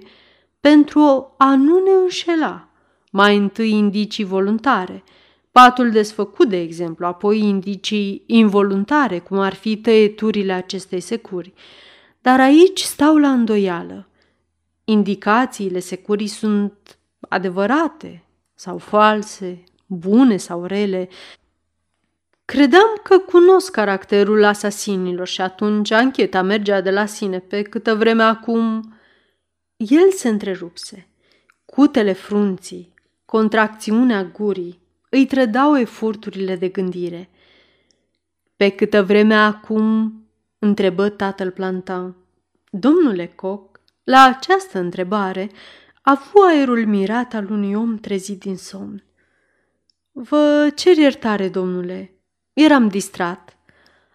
pentru 0.61 1.35
a 1.38 1.57
nu 1.57 1.83
ne 1.85 1.90
înșela. 2.02 2.69
Mai 3.11 3.37
întâi 3.37 3.71
indicii 3.71 4.25
voluntare, 4.25 5.04
patul 5.52 5.90
desfăcut, 5.90 6.49
de 6.49 6.61
exemplu, 6.61 7.07
apoi 7.07 7.38
indicii 7.38 8.23
involuntare, 8.26 9.19
cum 9.19 9.38
ar 9.38 9.54
fi 9.54 9.76
tăieturile 9.76 10.52
acestei 10.52 11.00
securi. 11.00 11.52
Dar 12.21 12.40
aici 12.40 12.81
stau 12.81 13.16
la 13.16 13.31
îndoială. 13.31 14.09
Indicațiile 14.85 15.78
securii 15.78 16.26
sunt 16.26 16.99
adevărate 17.28 18.25
sau 18.54 18.78
false, 18.78 19.64
bune 19.87 20.37
sau 20.37 20.64
rele. 20.64 21.09
Credeam 22.44 23.00
că 23.02 23.18
cunosc 23.18 23.70
caracterul 23.70 24.44
asasinilor 24.44 25.26
și 25.26 25.40
atunci 25.40 25.90
ancheta 25.90 26.42
mergea 26.42 26.80
de 26.80 26.90
la 26.90 27.06
sine 27.06 27.38
pe 27.38 27.62
câtă 27.62 27.94
vreme 27.94 28.22
acum... 28.22 28.94
El 29.76 30.10
se 30.10 30.28
întrerupse. 30.28 31.08
Cutele 31.64 32.12
frunții, 32.12 32.94
contracțiunea 33.24 34.24
gurii, 34.24 34.80
îi 35.08 35.26
trădau 35.26 35.78
eforturile 35.78 36.56
de 36.56 36.68
gândire. 36.68 37.30
Pe 38.56 38.68
câtă 38.68 39.02
vreme 39.02 39.34
acum, 39.34 40.12
întrebă 40.58 41.08
tatăl 41.08 41.50
plantan. 41.50 42.16
Domnule 42.70 43.26
Coc, 43.26 43.80
la 44.04 44.22
această 44.22 44.78
întrebare, 44.78 45.50
a 46.02 46.10
avut 46.10 46.42
aerul 46.46 46.86
mirat 46.86 47.34
al 47.34 47.50
unui 47.50 47.74
om 47.74 47.96
trezit 47.96 48.40
din 48.40 48.56
somn. 48.56 49.04
Vă 50.12 50.72
cer 50.74 50.96
iertare, 50.96 51.48
domnule. 51.48 52.13
Eram 52.54 52.88
distrat. 52.88 53.56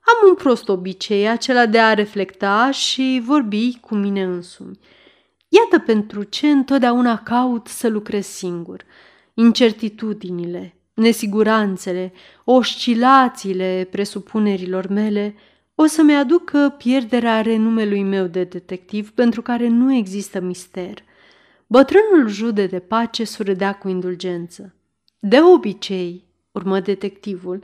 Am 0.05 0.29
un 0.29 0.35
prost 0.35 0.69
obicei, 0.69 1.29
acela 1.29 1.65
de 1.65 1.79
a 1.79 1.93
reflecta 1.93 2.71
și 2.71 3.21
vorbi 3.25 3.77
cu 3.79 3.95
mine 3.95 4.23
însumi. 4.23 4.79
Iată 5.47 5.83
pentru 5.85 6.23
ce 6.23 6.47
întotdeauna 6.47 7.17
caut 7.23 7.67
să 7.67 7.87
lucrez 7.87 8.25
singur. 8.25 8.85
Incertitudinile, 9.33 10.75
nesiguranțele, 10.93 12.13
oscilațiile 12.43 13.87
presupunerilor 13.91 14.87
mele 14.87 15.35
o 15.75 15.85
să-mi 15.85 16.15
aducă 16.15 16.75
pierderea 16.77 17.41
renumelui 17.41 18.03
meu 18.03 18.25
de 18.25 18.43
detectiv 18.43 19.11
pentru 19.11 19.41
care 19.41 19.67
nu 19.67 19.93
există 19.93 20.39
mister. 20.39 21.03
Bătrânul 21.67 22.27
jude 22.27 22.65
de 22.65 22.79
pace 22.79 23.23
surâdea 23.23 23.73
cu 23.77 23.87
indulgență. 23.87 24.75
De 25.19 25.41
obicei, 25.41 26.23
urmă 26.51 26.79
detectivul, 26.79 27.63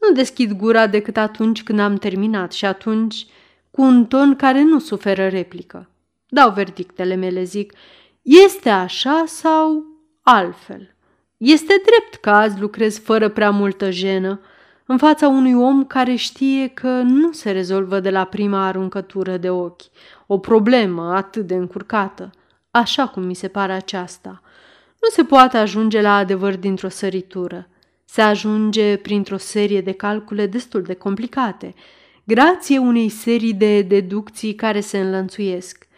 nu 0.00 0.12
deschid 0.14 0.52
gura 0.52 0.86
decât 0.86 1.16
atunci 1.16 1.62
când 1.62 1.78
am 1.78 1.94
terminat 1.94 2.52
și 2.52 2.64
atunci 2.64 3.26
cu 3.70 3.82
un 3.82 4.06
ton 4.06 4.36
care 4.36 4.62
nu 4.62 4.78
suferă 4.78 5.28
replică. 5.28 5.90
Dau 6.28 6.50
verdictele 6.50 7.14
mele, 7.14 7.42
zic, 7.42 7.72
este 8.22 8.68
așa 8.68 9.24
sau 9.26 9.84
altfel. 10.22 10.94
Este 11.36 11.82
drept 11.84 12.14
că 12.20 12.30
azi 12.30 12.60
lucrez 12.60 12.98
fără 12.98 13.28
prea 13.28 13.50
multă 13.50 13.90
jenă, 13.90 14.40
în 14.86 14.98
fața 14.98 15.28
unui 15.28 15.54
om 15.54 15.84
care 15.84 16.14
știe 16.14 16.68
că 16.68 16.88
nu 16.88 17.32
se 17.32 17.50
rezolvă 17.50 18.00
de 18.00 18.10
la 18.10 18.24
prima 18.24 18.66
aruncătură 18.66 19.36
de 19.36 19.50
ochi, 19.50 19.82
o 20.26 20.38
problemă 20.38 21.14
atât 21.14 21.46
de 21.46 21.54
încurcată, 21.54 22.30
așa 22.70 23.06
cum 23.08 23.22
mi 23.22 23.34
se 23.34 23.48
pare 23.48 23.72
aceasta. 23.72 24.42
Nu 25.00 25.08
se 25.10 25.24
poate 25.24 25.56
ajunge 25.56 26.00
la 26.00 26.16
adevăr 26.16 26.56
dintr-o 26.56 26.88
săritură. 26.88 27.68
Se 28.12 28.22
ajunge 28.22 28.96
printr-o 28.96 29.36
serie 29.36 29.80
de 29.80 29.92
calcule 29.92 30.46
destul 30.46 30.82
de 30.82 30.94
complicate, 30.94 31.74
grație 32.24 32.78
unei 32.78 33.08
serii 33.08 33.54
de 33.54 33.82
deducții 33.82 34.54
care 34.54 34.80
se 34.80 34.98
înlănțuiesc. 34.98 35.88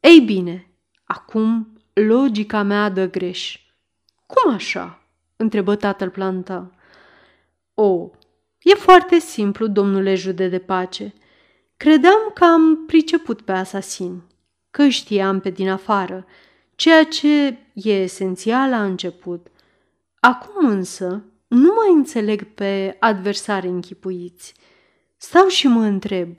Ei 0.00 0.20
bine, 0.20 0.70
acum 1.04 1.78
logica 1.92 2.62
mea 2.62 2.88
dă 2.88 3.10
greș. 3.10 3.58
Cum 4.26 4.52
așa? 4.52 5.02
întrebă 5.36 5.76
tatăl 5.76 6.10
planta. 6.10 6.70
O, 7.74 8.10
e 8.62 8.74
foarte 8.74 9.18
simplu, 9.18 9.66
domnule 9.66 10.14
jude 10.14 10.48
de 10.48 10.58
pace. 10.58 11.14
Credeam 11.76 12.30
că 12.34 12.44
am 12.44 12.86
priceput 12.86 13.40
pe 13.40 13.52
asasin, 13.52 14.22
că 14.70 14.88
știam 14.88 15.40
pe 15.40 15.50
din 15.50 15.70
afară, 15.70 16.26
ceea 16.74 17.04
ce 17.04 17.58
e 17.72 17.90
esențial 18.02 18.70
la 18.70 18.84
început. 18.84 19.46
Acum 20.20 20.68
însă 20.68 21.24
nu 21.50 21.72
mai 21.76 21.94
înțeleg 21.94 22.42
pe 22.42 22.96
adversari 23.00 23.66
închipuiți. 23.66 24.54
Stau 25.16 25.46
și 25.46 25.66
mă 25.66 25.80
întreb, 25.80 26.38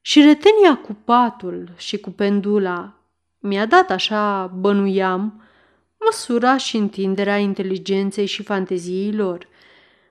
și 0.00 0.20
retenia 0.20 0.76
cu 0.76 0.96
patul 1.04 1.72
și 1.76 1.98
cu 1.98 2.10
pendula 2.10 2.94
mi-a 3.38 3.66
dat 3.66 3.90
așa, 3.90 4.46
bănuiam, 4.46 5.42
măsura 6.04 6.56
și 6.56 6.76
întinderea 6.76 7.36
inteligenței 7.36 8.26
și 8.26 8.42
fanteziei 8.42 9.12
lor. 9.12 9.48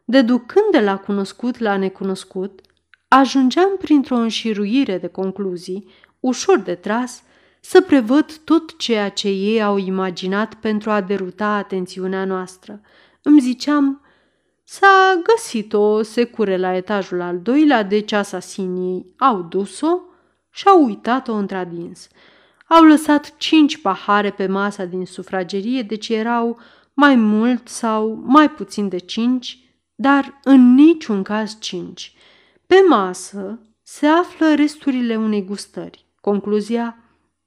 Deducând 0.06 0.66
de 0.72 0.80
la 0.80 0.98
cunoscut 0.98 1.60
la 1.60 1.78
necunoscut, 1.78 2.62
ajungeam 3.08 3.78
printr-o 3.78 4.16
înșiruire 4.16 4.98
de 4.98 5.08
concluzii, 5.08 5.90
ușor 6.20 6.60
de 6.60 6.76
tras, 6.76 7.24
să 7.60 7.82
prevăd 7.82 8.38
tot 8.44 8.78
ceea 8.78 9.10
ce 9.10 9.28
ei 9.28 9.64
au 9.64 9.78
imaginat 9.78 10.54
pentru 10.54 10.90
a 10.92 11.02
deruta 11.02 11.48
atențiunea 11.48 12.26
noastră. 12.26 12.82
Îmi 13.22 13.40
ziceam, 13.40 14.02
s-a 14.70 15.22
găsit 15.24 15.74
o 15.74 16.02
secure 16.02 16.58
la 16.58 16.76
etajul 16.76 17.22
al 17.22 17.40
doilea, 17.40 17.84
deci 17.84 18.12
asasinii 18.12 19.14
au 19.18 19.42
dus-o 19.42 20.00
și 20.50 20.68
au 20.68 20.86
uitat-o 20.86 21.34
într-adins. 21.34 22.08
Au 22.68 22.84
lăsat 22.84 23.38
cinci 23.38 23.82
pahare 23.82 24.32
pe 24.32 24.48
masa 24.48 24.86
din 24.86 25.06
sufragerie, 25.06 25.82
deci 25.82 26.10
erau 26.10 26.60
mai 26.94 27.16
mult 27.16 27.68
sau 27.68 28.24
mai 28.26 28.50
puțin 28.50 28.90
de 28.90 28.98
cinci, 28.98 29.60
dar 29.96 30.40
în 30.44 30.74
niciun 30.74 31.24
caz 31.24 31.60
cinci. 31.60 32.14
Pe 32.66 32.76
masă 32.90 33.60
se 33.84 34.06
află 34.06 34.54
resturile 34.56 35.16
unei 35.16 35.44
gustări. 35.44 36.06
Concluzia, 36.22 36.98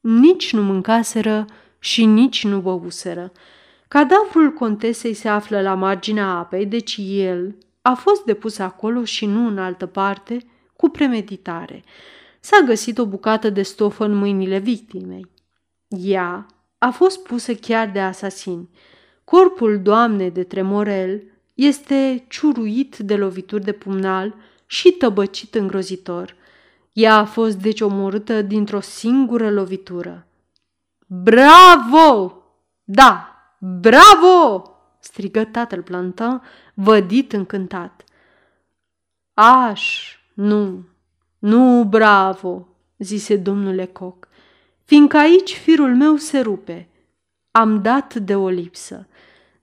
nici 0.00 0.52
nu 0.52 0.62
mâncaseră 0.62 1.44
și 1.78 2.04
nici 2.04 2.44
nu 2.44 2.60
băuseră. 2.60 3.32
Cadavrul 3.90 4.52
contesei 4.52 5.14
se 5.14 5.28
află 5.28 5.60
la 5.60 5.74
marginea 5.74 6.26
apei, 6.26 6.66
deci 6.66 6.96
el 7.00 7.56
a 7.82 7.94
fost 7.94 8.24
depus 8.24 8.58
acolo 8.58 9.04
și 9.04 9.26
nu 9.26 9.46
în 9.46 9.58
altă 9.58 9.86
parte, 9.86 10.38
cu 10.76 10.88
premeditare 10.88 11.84
s-a 12.40 12.60
găsit 12.66 12.98
o 12.98 13.06
bucată 13.06 13.50
de 13.50 13.62
stofă 13.62 14.04
în 14.04 14.14
mâinile 14.14 14.58
victimei. 14.58 15.26
Ea 15.88 16.46
a 16.78 16.90
fost 16.90 17.22
pusă 17.22 17.54
chiar 17.54 17.90
de 17.90 18.00
asasin. 18.00 18.68
Corpul 19.24 19.80
doamnei 19.82 20.30
de 20.30 20.42
Tremorel 20.42 21.22
este 21.54 22.24
ciuruit 22.28 22.96
de 22.96 23.16
lovituri 23.16 23.64
de 23.64 23.72
pumnal 23.72 24.34
și 24.66 24.90
tăbăcit 24.90 25.54
îngrozitor. 25.54 26.36
Ea 26.92 27.16
a 27.16 27.24
fost 27.24 27.56
deci 27.56 27.80
omorâtă 27.80 28.42
dintr-o 28.42 28.80
singură 28.80 29.50
lovitură. 29.50 30.26
Bravo! 31.06 32.34
Da, 32.84 33.29
bravo! 33.60 34.64
strigă 35.00 35.44
tatăl 35.44 35.82
plantan, 35.82 36.42
vădit 36.74 37.32
încântat. 37.32 38.04
Aș, 39.34 40.16
nu, 40.34 40.84
nu, 41.38 41.84
bravo, 41.84 42.68
zise 42.98 43.36
domnul 43.36 43.74
Lecoq, 43.74 44.28
fiindcă 44.84 45.16
aici 45.16 45.54
firul 45.54 45.96
meu 45.96 46.16
se 46.16 46.40
rupe. 46.40 46.88
Am 47.50 47.82
dat 47.82 48.14
de 48.14 48.36
o 48.36 48.48
lipsă. 48.48 49.08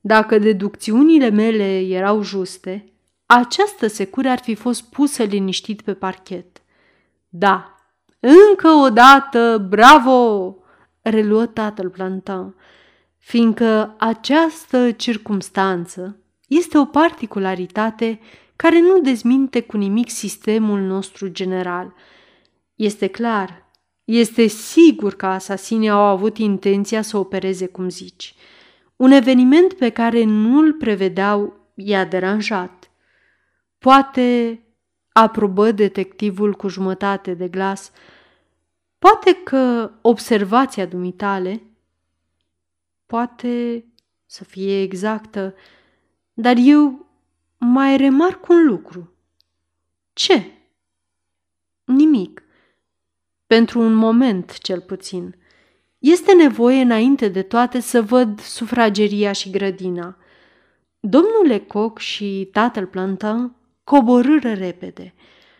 Dacă 0.02 0.38
deducțiunile 0.38 1.30
mele 1.30 1.80
erau 1.80 2.22
juste, 2.22 2.92
această 3.26 3.88
secură 3.88 4.30
ar 4.30 4.40
fi 4.40 4.56
fost 4.56 4.90
pusă 4.90 5.24
liniștit 5.24 5.82
pe 5.82 5.94
parchet. 5.94 6.62
Da, 7.30 7.76
încă 8.20 8.68
o 8.68 8.90
dată, 8.90 9.66
bravo, 9.70 10.56
reluă 11.02 11.46
tatăl 11.46 11.90
plantan, 11.90 12.56
fiindcă 13.28 13.96
această 13.98 14.92
circumstanță 14.92 16.18
este 16.48 16.78
o 16.78 16.86
particularitate 16.86 18.20
care 18.56 18.80
nu 18.80 19.00
dezminte 19.02 19.62
cu 19.62 19.78
nimic 19.78 20.10
sistemul 20.10 20.80
nostru 20.80 21.28
general. 21.28 21.94
Este 22.76 23.08
clar 23.08 23.66
Este 24.04 24.48
sigur 24.48 25.16
că 25.16 25.26
asasinii 25.26 25.90
au 25.90 26.02
avut 26.02 26.38
intenția 26.38 27.02
să 27.02 27.18
opereze 27.18 27.66
cum 27.66 27.90
zici. 27.90 28.36
Un 28.96 29.12
eveniment 29.12 29.74
pe 29.74 29.90
care 29.90 30.24
nu 30.24 30.58
îl 30.60 30.74
prevedeau 30.74 31.70
i-a 31.74 32.06
deranjat. 32.06 32.92
Poate, 33.78 34.60
aprobă 35.12 35.72
detectivul 35.72 36.54
cu 36.54 36.68
jumătate 36.68 37.34
de 37.34 37.48
glas, 37.48 37.92
poate 39.00 39.34
că 39.34 39.92
observația 40.02 40.86
dumitale, 40.86 41.67
poate 43.08 43.86
să 44.26 44.44
fie 44.44 44.82
exactă, 44.82 45.56
dar 46.34 46.56
eu 46.60 47.06
mai 47.58 47.98
remarc 47.98 48.48
un 48.50 48.66
lucru. 48.66 49.14
Ce? 50.14 50.52
Nimic. 51.84 52.44
Pentru 53.48 53.80
un 53.80 53.94
moment, 53.94 54.58
cel 54.58 54.82
puțin. 54.82 55.36
Este 56.00 56.34
nevoie 56.34 56.82
înainte 56.82 57.28
de 57.28 57.42
toate 57.42 57.80
să 57.80 58.02
văd 58.02 58.40
sufrageria 58.40 59.32
și 59.32 59.50
grădina. 59.50 60.18
Domnul 61.00 61.48
Lecoq 61.48 61.98
și 61.98 62.50
tatăl 62.52 62.86
Plantin 62.86 63.56
coborâră 63.84 64.54
repede 64.54 65.14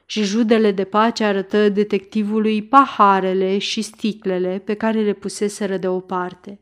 și 0.06 0.24
judele 0.24 0.72
de 0.72 0.84
pace 0.84 1.24
arătă 1.24 1.70
detectivului 1.70 2.64
paharele 2.64 3.58
și 3.58 3.82
sticlele 3.82 4.62
pe 4.66 4.74
care 4.74 5.02
le 5.02 5.14
puseseră 5.14 5.78
deoparte. 5.78 6.60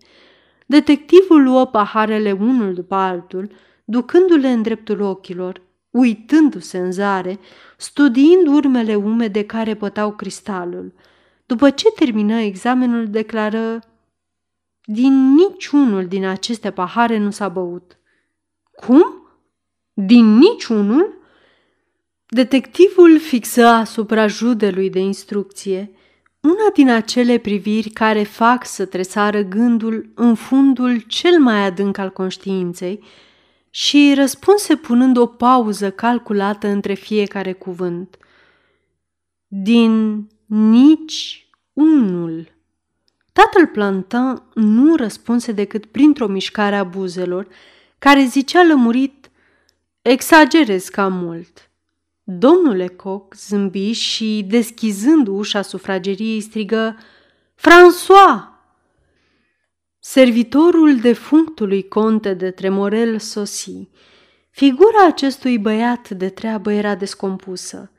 Detectivul 0.65 1.43
luă 1.43 1.65
paharele 1.65 2.31
unul 2.31 2.73
după 2.73 2.95
altul, 2.95 3.51
ducându-le 3.85 4.49
în 4.49 4.61
dreptul 4.61 5.01
ochilor, 5.01 5.61
uitându-se 5.89 6.77
în 6.77 6.91
zare, 6.91 7.39
studiind 7.77 8.47
urmele 8.47 8.95
umede 8.95 9.45
care 9.45 9.75
pătau 9.75 10.11
cristalul. 10.11 10.93
După 11.45 11.69
ce 11.69 11.91
termină 11.91 12.39
examenul, 12.39 13.07
declară 13.07 13.79
Din 14.83 15.33
niciunul 15.33 16.07
din 16.07 16.25
aceste 16.25 16.71
pahare 16.71 17.17
nu 17.17 17.31
s-a 17.31 17.49
băut. 17.49 17.97
Cum? 18.75 19.05
Din 19.93 20.37
niciunul? 20.37 21.13
Detectivul 22.27 23.19
fixă 23.19 23.65
asupra 23.65 24.27
judelui 24.27 24.89
de 24.89 24.99
instrucție 24.99 25.91
una 26.45 26.69
din 26.73 26.89
acele 26.89 27.37
priviri 27.37 27.89
care 27.89 28.23
fac 28.23 28.65
să 28.65 28.85
tresară 28.85 29.41
gândul 29.41 30.11
în 30.15 30.35
fundul 30.35 30.99
cel 30.99 31.39
mai 31.39 31.65
adânc 31.65 31.97
al 31.97 32.11
conștiinței 32.11 33.03
și 33.69 34.13
răspunse 34.15 34.75
punând 34.75 35.17
o 35.17 35.25
pauză 35.25 35.91
calculată 35.91 36.67
între 36.67 36.93
fiecare 36.93 37.53
cuvânt. 37.53 38.17
Din 39.47 40.27
nici 40.45 41.47
unul. 41.73 42.51
Tatăl 43.33 43.67
Plantin 43.67 44.41
nu 44.53 44.95
răspunse 44.95 45.51
decât 45.51 45.85
printr-o 45.85 46.27
mișcare 46.27 46.75
a 46.75 46.83
buzelor, 46.83 47.47
care 47.99 48.23
zicea 48.23 48.63
lămurit, 48.63 49.29
exagerez 50.01 50.87
cam 50.87 51.13
mult. 51.13 51.69
Domnul 52.27 52.75
Lecoq 52.75 53.33
zâmbi 53.35 53.91
și, 53.91 54.45
deschizând 54.47 55.27
ușa 55.27 55.61
sufrageriei, 55.61 56.41
strigă, 56.41 56.97
François! 57.55 58.53
Servitorul 59.99 60.99
defunctului 60.99 61.87
conte 61.87 62.33
de 62.33 62.51
Tremorel 62.51 63.19
sosi. 63.19 63.89
Figura 64.49 65.05
acestui 65.07 65.59
băiat 65.59 66.09
de 66.09 66.29
treabă 66.29 66.71
era 66.71 66.95
descompusă. 66.95 67.91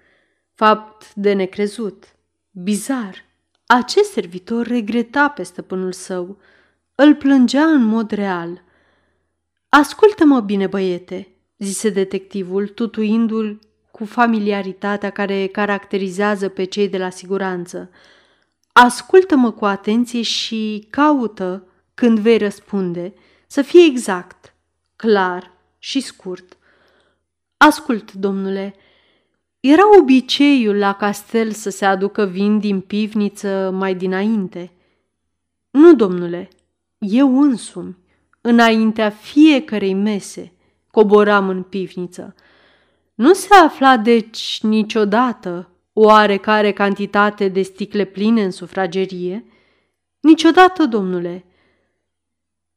Fapt 0.55 1.15
de 1.15 1.33
necrezut. 1.33 2.05
Bizar. 2.51 3.25
Acest 3.67 4.11
servitor 4.13 4.67
regreta 4.67 5.29
pe 5.29 5.43
stăpânul 5.43 5.93
său. 5.93 6.39
Îl 6.95 7.15
plângea 7.15 7.65
în 7.65 7.83
mod 7.83 8.11
real. 8.11 8.63
Ascultă-mă 9.69 10.41
bine, 10.41 10.67
băiete, 10.67 11.29
zise 11.59 11.91
detectivul, 11.91 12.69
tutuindu-l 12.69 13.59
cu 13.97 14.05
familiaritatea 14.05 15.11
care 15.11 15.47
caracterizează 15.47 16.49
pe 16.49 16.65
cei 16.65 16.89
de 16.89 16.99
la 16.99 17.11
siguranță. 17.11 17.91
Ascultă-mă 18.73 19.51
cu 19.51 19.65
atenție 19.65 20.23
și 20.23 20.87
caută, 20.91 21.67
când 21.95 22.19
vei 22.19 22.39
răspunde, 22.39 23.15
să 23.47 23.63
fie 23.63 23.85
exact, 23.85 24.55
clar 24.97 25.53
și 25.79 26.01
scurt. 26.01 26.57
Ascult, 27.57 28.13
domnule, 28.13 28.75
era 29.61 29.99
obiceiul 29.99 30.77
la 30.77 30.95
castel 30.95 31.53
să 31.53 31.71
se 31.71 31.85
aducă 31.85 32.25
vin 32.25 32.59
din 32.59 32.81
pivniță 32.81 33.71
mai 33.75 33.95
dinainte. 33.95 34.73
Nu, 35.71 35.95
domnule, 35.95 36.49
eu 36.99 37.41
însumi, 37.41 37.97
înaintea 38.41 39.11
fiecărei 39.11 39.95
mese, 39.95 40.53
coboram 40.91 41.49
în 41.49 41.63
pivniță– 41.63 42.35
nu 43.17 43.33
se 43.33 43.55
afla 43.55 43.97
deci 43.97 44.59
niciodată 44.63 45.71
oarecare 45.93 46.73
cantitate 46.73 47.49
de 47.49 47.63
sticle 47.63 48.05
pline 48.05 48.45
în 48.45 48.51
sufragerie? 48.51 49.45
Niciodată, 50.21 50.87
domnule. 50.87 51.45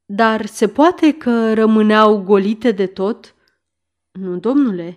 Dar 0.06 0.45
se 0.45 0.67
poate 0.67 1.13
că 1.13 1.54
rămâneau 1.54 2.17
golite 2.21 2.71
de 2.71 2.86
tot? 2.86 3.36
Nu, 4.12 4.38
domnule. 4.38 4.95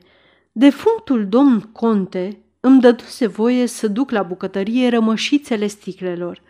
Defunctul 0.53 1.29
domn 1.29 1.61
conte 1.61 2.43
îmi 2.61 2.81
dăduse 2.81 3.27
voie 3.27 3.67
să 3.67 3.89
duc 3.89 4.11
la 4.11 4.23
bucătărie 4.23 4.89
rămășițele 4.89 5.67
sticlelor. 5.67 6.43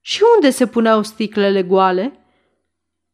Și 0.00 0.22
unde 0.34 0.50
se 0.50 0.66
puneau 0.66 1.02
sticlele 1.02 1.62
goale? 1.62 2.12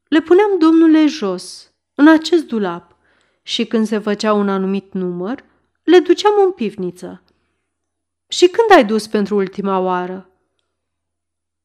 Le 0.08 0.20
puneam, 0.20 0.58
domnule, 0.58 1.06
jos, 1.06 1.74
în 1.94 2.08
acest 2.08 2.46
dulap 2.46 2.93
și 3.46 3.64
când 3.64 3.86
se 3.86 3.98
făcea 3.98 4.32
un 4.32 4.48
anumit 4.48 4.92
număr, 4.92 5.44
le 5.82 5.98
duceam 5.98 6.32
în 6.44 6.52
pivniță. 6.52 7.22
Și 8.28 8.46
când 8.46 8.70
ai 8.70 8.84
dus 8.84 9.06
pentru 9.06 9.36
ultima 9.36 9.78
oară? 9.78 10.30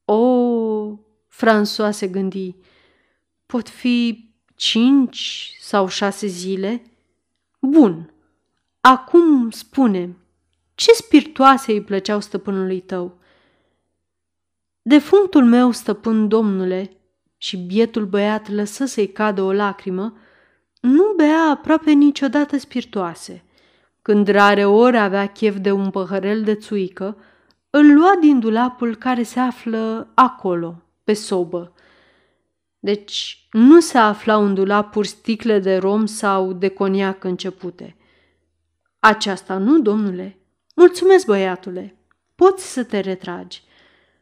O, 0.05 0.97
François 1.27 1.91
se 1.91 2.07
gândi, 2.07 2.55
pot 3.45 3.69
fi 3.69 4.29
cinci 4.55 5.55
sau 5.59 5.87
șase 5.87 6.27
zile? 6.27 6.83
Bun, 7.59 8.13
acum 8.81 9.49
spune, 9.49 10.17
ce 10.75 10.91
spiritoase 10.91 11.71
îi 11.71 11.81
plăceau 11.81 12.19
stăpânului 12.19 12.79
tău? 12.79 13.19
Defunctul 14.81 15.45
meu, 15.45 15.71
stăpân 15.71 16.27
domnule, 16.27 16.91
și 17.37 17.57
bietul 17.57 18.05
băiat 18.05 18.49
lăsă 18.49 18.85
să-i 18.85 19.11
cadă 19.11 19.41
o 19.41 19.51
lacrimă, 19.51 20.17
nu 20.79 21.13
bea 21.15 21.41
aproape 21.41 21.91
niciodată 21.91 22.57
spiritoase. 22.57 23.43
Când 24.01 24.27
rare 24.27 24.65
ori 24.65 24.97
avea 24.97 25.25
chef 25.25 25.57
de 25.57 25.71
un 25.71 25.89
păhărel 25.89 26.43
de 26.43 26.55
țuică, 26.55 27.17
îl 27.69 27.93
lua 27.93 28.15
din 28.19 28.39
dulapul 28.39 28.95
care 28.95 29.23
se 29.23 29.39
află 29.39 30.11
acolo, 30.13 30.81
pe 31.03 31.13
sobă. 31.13 31.73
Deci 32.79 33.47
nu 33.51 33.79
se 33.79 33.97
aflau 33.97 34.45
în 34.45 34.53
dulapuri 34.53 35.07
sticle 35.07 35.59
de 35.59 35.77
rom 35.77 36.05
sau 36.05 36.53
de 36.53 36.67
coniac 36.67 37.23
începute. 37.23 37.95
Aceasta 38.99 39.57
nu, 39.57 39.79
domnule. 39.79 40.37
Mulțumesc, 40.75 41.25
băiatule. 41.25 41.95
Poți 42.35 42.71
să 42.71 42.83
te 42.83 42.99
retragi. 42.99 43.63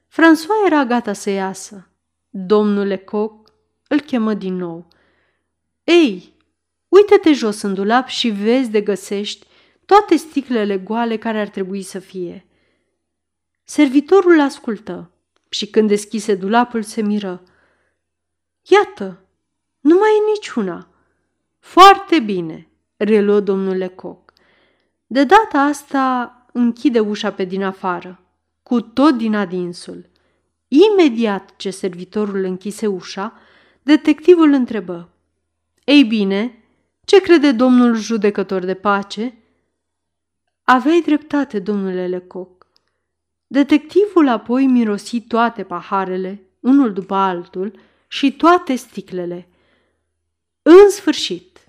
François 0.09 0.65
era 0.65 0.85
gata 0.85 1.13
să 1.13 1.29
iasă. 1.29 1.89
Domnule 2.29 2.97
Coc 2.97 3.51
îl 3.87 3.99
chemă 3.99 4.33
din 4.33 4.55
nou. 4.55 4.87
Ei, 5.83 6.36
Uită-te 6.87 7.33
jos 7.33 7.61
în 7.61 7.73
dulap 7.73 8.07
și 8.07 8.29
vezi 8.29 8.69
de 8.69 8.81
găsești 8.81 9.47
toate 9.85 10.15
sticlele 10.15 10.77
goale 10.77 11.17
care 11.17 11.39
ar 11.39 11.47
trebui 11.47 11.81
să 11.81 11.99
fie. 11.99 12.45
Servitorul 13.63 14.39
ascultă 14.39 15.11
și 15.49 15.67
când 15.67 15.87
deschise 15.87 16.35
dulapul 16.35 16.83
se 16.83 17.01
miră. 17.01 17.43
Iată, 18.61 19.19
nu 19.79 19.95
mai 19.95 20.09
e 20.09 20.29
niciuna. 20.31 20.87
Foarte 21.59 22.19
bine, 22.19 22.67
reluă 22.97 23.39
domnul 23.39 23.77
Lecoq. 23.77 24.33
De 25.07 25.23
data 25.23 25.59
asta 25.59 26.31
închide 26.53 26.99
ușa 26.99 27.31
pe 27.31 27.43
din 27.43 27.63
afară, 27.63 28.19
cu 28.63 28.81
tot 28.81 29.17
din 29.17 29.35
adinsul. 29.35 30.09
Imediat 30.67 31.55
ce 31.55 31.69
servitorul 31.69 32.43
închise 32.43 32.87
ușa, 32.87 33.33
detectivul 33.83 34.51
întrebă. 34.51 35.09
Ei 35.83 36.03
bine, 36.03 36.63
ce 37.07 37.21
crede 37.21 37.51
domnul 37.51 37.95
judecător 37.95 38.65
de 38.65 38.73
pace? 38.73 39.33
Aveai 40.63 41.01
dreptate, 41.05 41.59
domnule 41.59 42.07
Lecoq. 42.07 42.67
Detectivul 43.47 44.27
apoi 44.27 44.65
mirosi 44.65 45.21
toate 45.21 45.63
paharele, 45.63 46.41
unul 46.59 46.93
după 46.93 47.15
altul, 47.15 47.79
și 48.07 48.31
toate 48.31 48.75
sticlele. 48.75 49.47
În 50.61 50.89
sfârșit, 50.89 51.59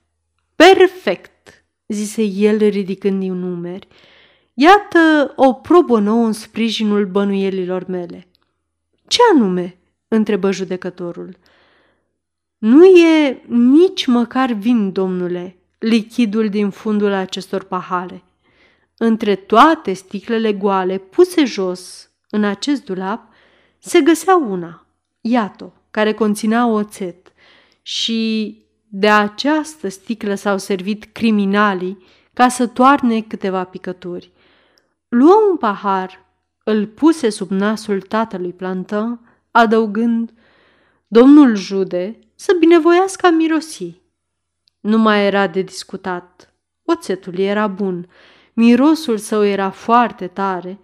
perfect, 0.57 1.64
zise 1.87 2.22
el 2.22 2.68
ridicând 2.68 3.20
din 3.20 3.33
numeri. 3.33 3.88
Iată 4.55 5.33
o 5.37 5.53
probă 5.53 5.98
nouă 5.98 6.27
în 6.27 6.33
sprijinul 6.33 7.07
bănuielilor 7.07 7.87
mele. 7.87 8.27
Ce 9.07 9.18
anume? 9.33 9.79
întrebă 10.09 10.51
judecătorul. 10.51 11.37
Nu 12.59 12.85
e 12.85 13.42
nici 13.47 14.07
măcar 14.07 14.53
vin, 14.53 14.92
domnule, 14.92 15.57
lichidul 15.79 16.49
din 16.49 16.71
fundul 16.71 17.12
acestor 17.12 17.64
pahare. 17.64 18.23
Între 18.97 19.35
toate 19.35 19.92
sticlele 19.92 20.53
goale 20.53 20.99
puse 20.99 21.44
jos 21.44 22.11
în 22.31 22.44
acest 22.44 22.85
dulap 22.85 23.29
se 23.79 24.01
găsea 24.01 24.37
una, 24.37 24.87
iată, 25.21 25.73
care 25.90 26.12
conținea 26.12 26.66
oțet 26.66 27.33
și 27.83 28.57
de 28.88 29.09
această 29.09 29.88
sticlă 29.88 30.35
s-au 30.35 30.59
servit 30.59 31.05
criminalii 31.12 32.05
ca 32.33 32.49
să 32.49 32.66
toarne 32.66 33.21
câteva 33.21 33.64
picături. 33.64 34.33
Luă 35.09 35.35
un 35.51 35.57
pahar, 35.57 36.27
îl 36.64 36.87
puse 36.87 37.29
sub 37.29 37.51
nasul 37.51 38.01
tatălui 38.01 38.53
Plantin, 38.53 39.21
adăugând, 39.51 40.33
Domnul 41.07 41.57
Jude 41.57 42.18
să 42.40 42.57
binevoiască 42.59 43.27
a 43.27 43.31
mirosi. 43.31 44.01
Nu 44.81 44.98
mai 44.98 45.27
era 45.27 45.46
de 45.46 45.62
discutat. 45.62 46.55
Oțetul 46.85 47.38
era 47.38 47.66
bun, 47.66 48.09
mirosul 48.53 49.18
său 49.18 49.44
era 49.44 49.70
foarte 49.70 50.27
tare. 50.27 50.79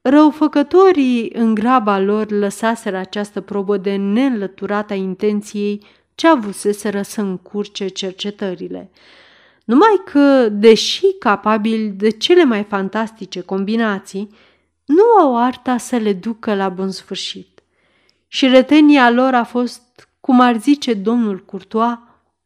Răufăcătorii 0.00 1.32
în 1.34 1.54
graba 1.54 1.98
lor 1.98 2.30
lăsaseră 2.30 2.96
această 2.96 3.40
probă 3.40 3.76
de 3.76 3.96
neînlăturată 3.96 4.92
a 4.92 4.96
intenției 4.96 5.86
ce 6.14 6.28
avuseseră 6.28 7.02
să 7.02 7.20
încurce 7.20 7.88
cercetările. 7.88 8.90
Numai 9.64 10.02
că, 10.04 10.48
deși 10.48 11.12
capabili 11.18 11.88
de 11.88 12.10
cele 12.10 12.44
mai 12.44 12.62
fantastice 12.62 13.40
combinații, 13.40 14.28
nu 14.84 15.04
au 15.20 15.36
arta 15.36 15.76
să 15.76 15.96
le 15.96 16.12
ducă 16.12 16.54
la 16.54 16.68
bun 16.68 16.90
sfârșit. 16.90 17.62
Și 18.26 18.46
retenia 18.46 19.10
lor 19.10 19.34
a 19.34 19.44
fost, 19.44 19.82
cum 20.30 20.40
ar 20.40 20.56
zice 20.56 20.94
domnul 20.94 21.38
Courtois, 21.38 21.98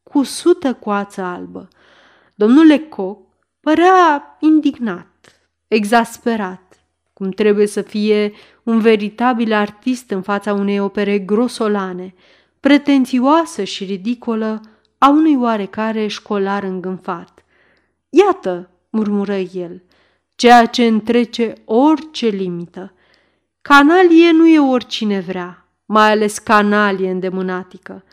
cu 0.03 0.23
sută 0.23 0.75
coață 0.75 1.21
albă. 1.21 1.69
Domnul 2.35 2.67
Lecoq 2.67 3.17
părea 3.61 4.37
indignat, 4.41 5.43
exasperat, 5.69 6.87
cum 7.13 7.31
trebuie 7.31 7.67
să 7.67 7.83
fie 7.83 8.33
un 8.63 8.81
veritabil 8.81 9.53
artist 9.53 10.11
în 10.11 10.23
fața 10.23 10.53
unei 10.53 10.81
opere 10.81 11.19
grosolane, 11.19 12.15
pretențioasă 12.61 13.65
și 13.65 13.85
ridicolă 13.85 14.61
a 14.99 15.09
unui 15.09 15.37
oarecare 15.37 16.07
școlar 16.07 16.63
îngânfat. 16.63 17.45
Iată, 18.09 18.71
murmură 18.91 19.37
el, 19.37 19.83
ceea 20.35 20.67
ce 20.67 20.87
întrece 20.87 21.55
orice 21.65 22.27
limită. 22.27 22.93
Canalie 23.63 24.31
nu 24.31 24.47
e 24.47 24.59
oricine 24.59 25.21
vrea, 25.21 25.64
mai 25.87 26.11
ales 26.11 26.39
canalie 26.39 27.11
îndemânatică. 27.11 28.05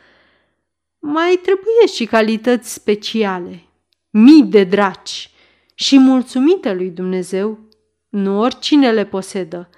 Mai 0.99 1.39
trebuie 1.41 1.87
și 1.93 2.05
calități 2.05 2.73
speciale, 2.73 3.63
mii 4.09 4.43
de 4.43 4.63
draci 4.63 5.31
și 5.73 5.97
mulțumită 5.97 6.73
lui 6.73 6.89
Dumnezeu, 6.89 7.59
nu 8.09 8.39
oricine 8.39 8.91
le 8.91 9.05
posedă. 9.05 9.69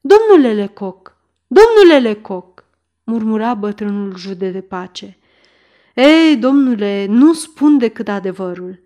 Domnule 0.00 0.64
Lecoq, 0.64 1.16
domnule 1.46 2.10
Lecoq, 2.10 2.64
murmura 3.04 3.54
bătrânul 3.54 4.16
jude 4.16 4.50
de 4.50 4.60
pace. 4.60 5.18
Ei, 5.94 6.36
domnule, 6.36 7.06
nu 7.08 7.32
spun 7.32 7.78
decât 7.78 8.08
adevărul. 8.08 8.82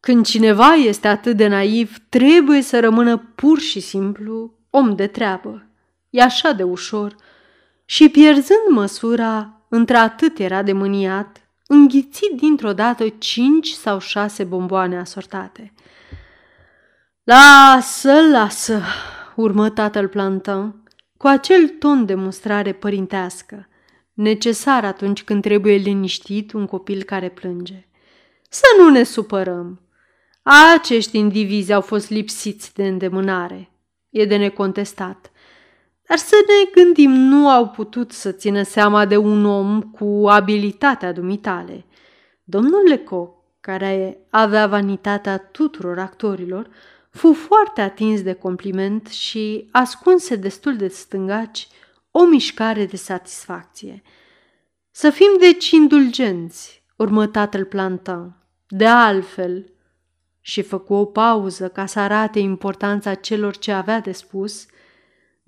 Când 0.00 0.26
cineva 0.26 0.74
este 0.74 1.08
atât 1.08 1.36
de 1.36 1.46
naiv, 1.46 1.96
trebuie 2.08 2.62
să 2.62 2.80
rămână 2.80 3.16
pur 3.34 3.58
și 3.58 3.80
simplu 3.80 4.54
om 4.70 4.94
de 4.94 5.06
treabă. 5.06 5.66
E 6.10 6.22
așa 6.22 6.52
de 6.52 6.62
ușor. 6.62 7.16
Și 7.90 8.08
pierzând 8.08 8.68
măsura, 8.70 9.60
într-atât 9.68 10.38
era 10.38 10.62
de 10.62 10.72
mâniat, 10.72 11.48
înghițit 11.66 12.30
dintr-o 12.36 12.72
dată 12.72 13.08
cinci 13.08 13.68
sau 13.68 13.98
șase 13.98 14.44
bomboane 14.44 14.98
asortate. 14.98 15.72
Lasă, 17.24 18.12
lasă, 18.30 18.82
urmă 19.36 19.70
tatăl 19.70 20.08
Plantin, 20.08 20.74
cu 21.16 21.26
acel 21.26 21.68
ton 21.68 22.06
de 22.06 22.14
mustrare 22.14 22.72
părintească, 22.72 23.68
necesar 24.12 24.84
atunci 24.84 25.22
când 25.22 25.42
trebuie 25.42 25.76
liniștit 25.76 26.52
un 26.52 26.66
copil 26.66 27.02
care 27.02 27.28
plânge. 27.28 27.88
Să 28.48 28.66
nu 28.78 28.88
ne 28.90 29.02
supărăm. 29.02 29.80
Acești 30.74 31.18
indivizi 31.18 31.72
au 31.72 31.80
fost 31.80 32.10
lipsiți 32.10 32.74
de 32.74 32.86
îndemânare. 32.86 33.70
E 34.10 34.24
de 34.24 34.36
necontestat. 34.36 35.30
Dar 36.08 36.18
să 36.18 36.34
ne 36.46 36.82
gândim, 36.82 37.10
nu 37.10 37.48
au 37.48 37.68
putut 37.68 38.12
să 38.12 38.32
țină 38.32 38.62
seama 38.62 39.06
de 39.06 39.16
un 39.16 39.44
om 39.44 39.82
cu 39.82 40.24
abilitatea 40.28 41.12
dumitale. 41.12 41.84
Domnul 42.44 42.88
Lecoq, 42.88 43.38
care 43.60 44.26
avea 44.30 44.66
vanitatea 44.66 45.38
tuturor 45.38 45.98
actorilor, 45.98 46.68
fu 47.10 47.32
foarte 47.32 47.80
atins 47.80 48.22
de 48.22 48.32
compliment 48.32 49.06
și 49.06 49.68
ascunse 49.72 50.36
destul 50.36 50.76
de 50.76 50.88
stângaci 50.88 51.68
o 52.10 52.24
mișcare 52.24 52.86
de 52.86 52.96
satisfacție. 52.96 54.02
Să 54.90 55.10
fim 55.10 55.36
deci 55.40 55.70
indulgenți, 55.70 56.84
urmă 56.96 57.26
tatăl 57.26 57.64
Plantin. 57.64 58.36
De 58.68 58.86
altfel, 58.86 59.72
și 60.40 60.62
făcu 60.62 60.94
o 60.94 61.04
pauză 61.04 61.68
ca 61.68 61.86
să 61.86 62.00
arate 62.00 62.38
importanța 62.38 63.14
celor 63.14 63.56
ce 63.56 63.72
avea 63.72 64.00
de 64.00 64.12
spus, 64.12 64.66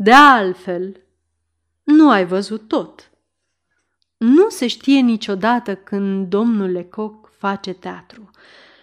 de 0.03 0.13
altfel, 0.13 1.01
nu 1.83 2.11
ai 2.11 2.27
văzut 2.27 2.69
tot. 2.69 3.11
Nu 4.17 4.49
se 4.49 4.67
știe 4.67 5.01
niciodată 5.01 5.75
când 5.75 6.29
domnul 6.29 6.71
Lecoq 6.71 7.31
face 7.39 7.73
teatru 7.73 8.31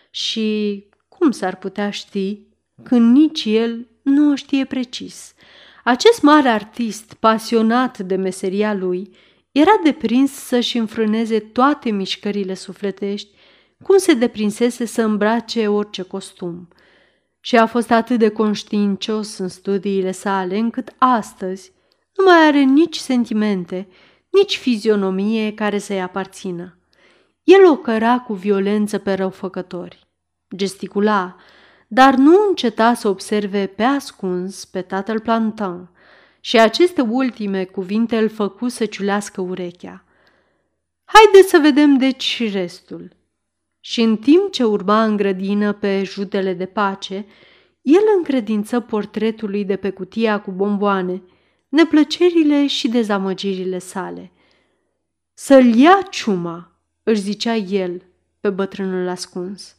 și 0.09 0.83
cum 1.07 1.31
s-ar 1.31 1.55
putea 1.55 1.89
ști 1.89 2.39
când 2.83 3.15
nici 3.15 3.45
el 3.45 3.87
nu 4.01 4.31
o 4.31 4.35
știe 4.35 4.65
precis. 4.65 5.33
Acest 5.83 6.21
mare 6.21 6.49
artist, 6.49 7.13
pasionat 7.13 7.99
de 7.99 8.15
meseria 8.15 8.73
lui, 8.73 9.15
era 9.51 9.79
deprins 9.83 10.31
să-și 10.31 10.77
înfrâneze 10.77 11.39
toate 11.39 11.89
mișcările 11.89 12.53
sufletești, 12.53 13.29
cum 13.83 13.97
se 13.97 14.13
deprinsese 14.13 14.85
să 14.85 15.01
îmbrace 15.01 15.67
orice 15.67 16.01
costum. 16.01 16.67
Și 17.47 17.57
a 17.57 17.65
fost 17.65 17.91
atât 17.91 18.19
de 18.19 18.29
conștiincios 18.29 19.37
în 19.37 19.47
studiile 19.47 20.11
sale, 20.11 20.57
încât 20.57 20.93
astăzi 20.97 21.71
nu 22.15 22.23
mai 22.23 22.47
are 22.47 22.59
nici 22.59 22.97
sentimente, 22.97 23.87
nici 24.29 24.57
fizionomie 24.57 25.53
care 25.53 25.77
să-i 25.77 26.01
aparțină. 26.01 26.77
El 27.43 27.65
o 27.65 27.75
căra 27.75 28.19
cu 28.19 28.33
violență 28.33 28.97
pe 28.97 29.13
răufăcători. 29.13 30.07
Gesticula, 30.55 31.35
dar 31.87 32.15
nu 32.15 32.45
înceta 32.47 32.93
să 32.93 33.07
observe 33.07 33.65
pe 33.65 33.83
ascuns 33.83 34.65
pe 34.65 34.81
tatăl 34.81 35.19
Plantin 35.19 35.89
și 36.39 36.59
aceste 36.59 37.01
ultime 37.01 37.63
cuvinte 37.63 38.17
îl 38.17 38.29
făcu 38.29 38.67
să 38.67 38.85
ciulească 38.85 39.41
urechea. 39.41 40.03
Haideți 41.03 41.49
să 41.49 41.57
vedem 41.61 41.97
deci 41.97 42.23
și 42.23 42.47
restul. 42.49 43.15
Și 43.87 44.01
în 44.01 44.17
timp 44.17 44.51
ce 44.51 44.63
urma 44.63 45.03
în 45.03 45.15
grădină 45.15 45.73
pe 45.73 46.03
judele 46.03 46.53
de 46.53 46.65
pace, 46.65 47.25
el 47.81 48.01
încredință 48.17 48.79
portretului 48.79 49.65
de 49.65 49.75
pe 49.75 49.89
cutia 49.89 50.41
cu 50.41 50.51
bomboane, 50.51 51.23
neplăcerile 51.69 52.67
și 52.67 52.87
dezamăgirile 52.87 53.79
sale. 53.79 54.31
Să-l 55.33 55.75
ia 55.75 56.07
ciuma, 56.09 56.81
își 57.03 57.21
zicea 57.21 57.55
el 57.55 58.01
pe 58.39 58.49
bătrânul 58.49 59.07
ascuns. 59.07 59.75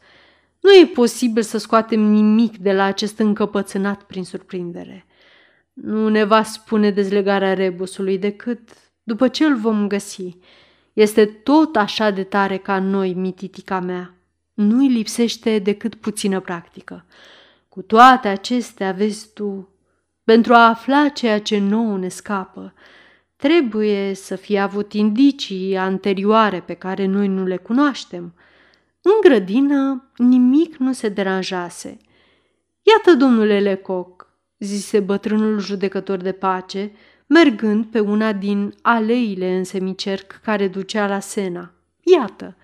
Nu 0.60 0.74
e 0.74 0.86
posibil 0.86 1.42
să 1.42 1.58
scoatem 1.58 2.00
nimic 2.00 2.56
de 2.56 2.72
la 2.72 2.82
acest 2.82 3.18
încăpățânat 3.18 4.02
prin 4.02 4.24
surprindere. 4.24 5.06
Nu 5.72 6.08
ne 6.08 6.24
va 6.24 6.42
spune 6.42 6.90
dezlegarea 6.90 7.54
rebusului 7.54 8.18
decât 8.18 8.68
după 9.02 9.28
ce 9.28 9.44
îl 9.44 9.56
vom 9.56 9.88
găsi. 9.88 10.36
Este 10.98 11.24
tot 11.24 11.76
așa 11.76 12.10
de 12.10 12.22
tare 12.22 12.56
ca 12.56 12.78
noi, 12.78 13.12
mititica 13.12 13.80
mea. 13.80 14.14
Nu-i 14.54 14.88
lipsește 14.88 15.58
decât 15.58 15.94
puțină 15.94 16.40
practică. 16.40 17.04
Cu 17.68 17.82
toate 17.82 18.28
acestea, 18.28 18.92
vezi 18.92 19.32
tu, 19.32 19.68
pentru 20.24 20.54
a 20.54 20.68
afla 20.68 21.08
ceea 21.08 21.40
ce 21.40 21.58
nouă 21.58 21.98
ne 21.98 22.08
scapă, 22.08 22.74
trebuie 23.36 24.14
să 24.14 24.36
fie 24.36 24.58
avut 24.58 24.92
indicii 24.92 25.76
anterioare 25.76 26.60
pe 26.60 26.74
care 26.74 27.06
noi 27.06 27.28
nu 27.28 27.46
le 27.46 27.56
cunoaștem– 27.56 28.32
în 29.02 29.20
grădină 29.20 30.10
nimic 30.16 30.76
nu 30.76 30.92
se 30.92 31.08
deranjase. 31.08 31.96
Iată, 32.82 33.18
domnule 33.18 33.60
Lecoq, 33.60 34.26
zise 34.58 35.00
bătrânul 35.00 35.58
judecător 35.58 36.16
de 36.16 36.32
pace, 36.32 36.92
mergând 37.28 37.84
pe 37.84 38.00
una 38.00 38.32
din 38.32 38.74
aleile 38.82 39.56
în 39.56 39.64
semicerc 39.64 40.40
care 40.42 40.68
ducea 40.68 41.06
la 41.06 41.20
Sena. 41.20 41.72
Iată, 42.00 42.56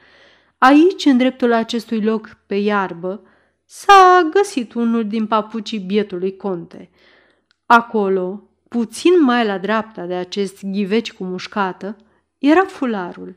aici, 0.59 1.05
în 1.05 1.16
dreptul 1.16 1.53
acestui 1.53 2.03
loc 2.03 2.37
pe 2.46 2.55
iarbă, 2.55 3.22
s-a 3.64 4.29
găsit 4.33 4.74
unul 4.74 5.07
din 5.07 5.27
papucii 5.27 5.79
bietului 5.79 6.37
conte. 6.37 6.90
Acolo, 7.66 8.48
puțin 8.68 9.22
mai 9.22 9.46
la 9.46 9.59
dreapta 9.59 10.05
de 10.05 10.14
acest 10.14 10.64
ghiveci 10.64 11.12
cu 11.12 11.24
mușcată, 11.24 11.96
era 12.38 12.64
fularul. 12.64 13.37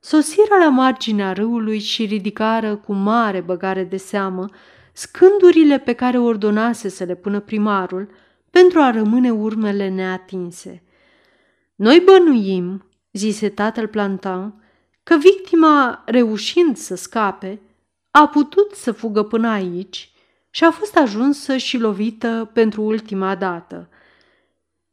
Sosiră 0.00 0.56
la 0.60 0.68
marginea 0.68 1.32
râului 1.32 1.78
și 1.78 2.04
ridicară 2.04 2.76
cu 2.76 2.92
mare 2.92 3.40
băgare 3.40 3.84
de 3.84 3.96
seamă 3.96 4.48
scândurile 4.92 5.78
pe 5.78 5.92
care 5.92 6.18
ordonase 6.18 6.88
să 6.88 7.04
le 7.04 7.14
pună 7.14 7.40
primarul 7.40 8.08
pentru 8.52 8.80
a 8.80 8.90
rămâne 8.90 9.30
urmele 9.30 9.88
neatinse. 9.88 10.82
Noi 11.74 12.02
bănuim, 12.04 12.84
zise 13.12 13.48
tatăl 13.48 13.86
Plantan, 13.86 14.64
că 15.02 15.16
victima, 15.16 16.02
reușind 16.06 16.76
să 16.76 16.94
scape, 16.94 17.60
a 18.10 18.28
putut 18.28 18.72
să 18.72 18.92
fugă 18.92 19.22
până 19.22 19.48
aici 19.48 20.12
și 20.50 20.64
a 20.64 20.70
fost 20.70 20.96
ajunsă 20.96 21.56
și 21.56 21.78
lovită 21.78 22.50
pentru 22.52 22.82
ultima 22.82 23.34
dată. 23.34 23.88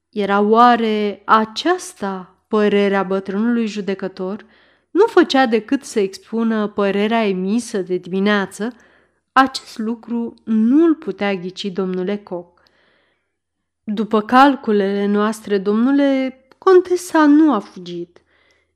Era 0.09 0.39
oare 0.39 1.21
aceasta 1.25 2.43
părerea 2.47 3.03
bătrânului 3.03 3.67
judecător? 3.67 4.45
Nu 4.91 5.05
făcea 5.05 5.45
decât 5.45 5.83
să 5.83 5.99
expună 5.99 6.67
părerea 6.67 7.27
emisă 7.27 7.77
de 7.81 7.97
dimineață, 7.97 8.73
acest 9.31 9.77
lucru 9.77 10.33
nu 10.43 10.83
îl 10.85 10.95
putea 10.95 11.35
ghici 11.35 11.65
domnule 11.65 12.17
Coc. 12.17 12.58
După 13.93 14.21
calculele 14.21 15.05
noastre, 15.05 15.57
domnule, 15.57 16.39
contesa 16.57 17.25
nu 17.25 17.53
a 17.53 17.59
fugit. 17.59 18.21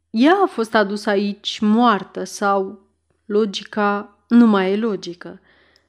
Ea 0.09 0.35
a 0.43 0.45
fost 0.45 0.75
adusă 0.75 1.09
aici 1.09 1.59
moartă 1.59 2.23
sau 2.23 2.79
logica 3.25 4.17
nu 4.27 4.45
mai 4.45 4.71
e 4.71 4.77
logică. 4.77 5.41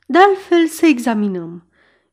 De 0.07 0.19
altfel 0.19 0.67
să 0.67 0.87
examinăm. 0.87 1.67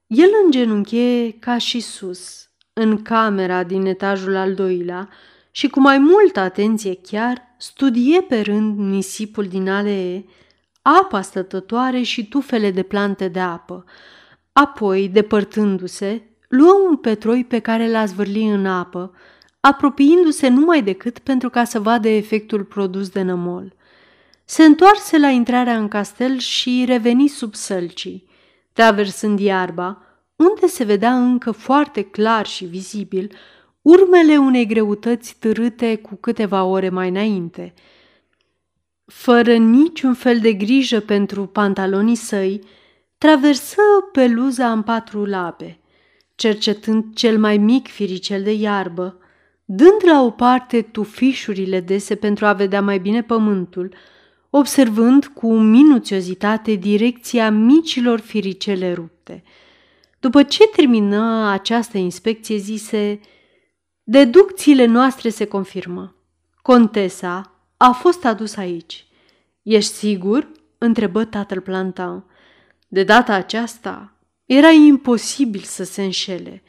El 0.08 0.30
îngenunche 0.44 1.32
ca 1.40 1.58
și 1.58 1.80
sus, 1.80 2.50
în 2.74 3.02
camera 3.02 3.64
din 3.64 3.86
etajul 3.86 4.36
al 4.36 4.54
doilea 4.54 5.10
și 5.52 5.68
cu 5.70 5.80
mai 5.80 5.98
multă 5.98 6.40
atenție 6.40 6.96
chiar 6.96 7.56
studie 7.58 8.22
pe 8.22 8.42
rând 8.42 8.80
nisipul 8.80 9.48
din 9.48 9.70
alee, 9.70 10.26
apa 10.82 11.22
stătătoare 11.22 12.02
și 12.02 12.28
tufele 12.28 12.72
de 12.72 12.84
plante 12.84 13.28
de 13.28 13.40
apă. 13.40 13.86
Apoi, 14.54 15.10
depărtându-se, 15.10 16.26
luă 16.52 16.74
un 16.90 16.96
petroi 16.96 17.46
pe 17.46 17.60
care 17.60 17.92
l-a 17.92 18.06
zvârli 18.06 18.50
în 18.50 18.66
apă, 18.66 19.14
apropiindu-se 19.60 20.48
numai 20.48 20.84
decât 20.84 21.20
pentru 21.20 21.50
ca 21.50 21.64
să 21.64 21.80
vadă 21.80 22.08
efectul 22.08 22.64
produs 22.64 23.10
de 23.10 23.22
nămol. 23.22 23.74
Se 24.46 24.64
întoarse 24.64 25.18
la 25.18 25.28
intrarea 25.28 25.78
în 25.78 25.88
castel 25.88 26.38
și 26.38 26.84
reveni 26.88 27.28
sub 27.28 27.54
sălcii, 27.54 28.28
traversând 28.74 29.40
iarba, 29.40 30.02
unde 30.36 30.68
se 30.68 30.84
vedea 30.84 31.18
încă 31.18 31.52
foarte 31.52 32.02
clar 32.02 32.46
și 32.46 32.66
vizibil 32.66 33.32
urmele 33.82 34.38
unei 34.38 34.66
greutăți 34.66 35.36
târâte 35.40 35.96
cu 35.96 36.16
câteva 36.16 36.64
ore 36.64 36.90
mai 36.90 37.10
înainte. 37.10 37.74
Fără 39.06 39.54
niciun 39.56 40.14
fel 40.14 40.40
de 40.40 40.54
grijă 40.54 41.00
pentru 41.00 41.46
pantalonii 41.46 42.16
săi, 42.16 42.62
traversă 43.18 43.82
peluza 44.12 44.72
în 44.72 44.82
patru 44.82 45.26
labe, 45.26 45.81
cercetând 46.42 47.06
cel 47.14 47.40
mai 47.40 47.58
mic 47.58 47.88
firicel 47.88 48.44
de 48.44 48.52
iarbă, 48.52 49.18
dând 49.66 50.02
la 50.06 50.22
o 50.22 50.30
parte 50.30 50.82
tufișurile 50.82 51.80
dese 51.80 52.16
pentru 52.16 52.46
a 52.46 52.54
vedea 52.54 52.82
mai 52.82 53.00
bine 53.00 53.24
pământul, 53.24 53.94
observând 54.50 55.26
cu 55.26 55.54
minuțiozitate 55.54 56.74
direcția 56.74 57.50
micilor 57.50 58.20
firicele 58.20 58.94
rupte. 58.94 59.44
După 60.20 60.44
ce 60.44 60.68
termină 60.68 61.50
această 61.50 61.98
inspecție, 61.98 62.58
zise 62.58 63.20
Deducțiile 64.04 64.86
noastre 64.86 65.30
se 65.30 65.46
confirmă. 65.46 66.16
Contesa 66.62 67.52
a 67.78 67.92
fost 67.92 68.26
adusă 68.26 68.60
aici. 68.60 69.06
Ești 69.62 69.92
sigur?" 69.92 70.52
întrebă 70.78 71.26
tatăl 71.26 71.60
Plantan. 71.60 72.26
De 72.88 73.04
data 73.04 73.34
aceasta 73.34 74.16
era 74.54 74.70
imposibil 74.70 75.62
să 75.62 75.84
se 75.84 76.04
înșele. 76.04 76.64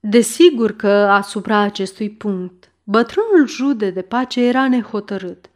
Desigur 0.00 0.76
că 0.76 0.88
asupra 0.88 1.58
acestui 1.58 2.10
punct 2.10 2.72
bătrânul 2.84 3.48
jude 3.48 3.90
de 3.90 4.02
pace 4.02 4.44
era 4.44 4.68
nehotărât 4.68 5.50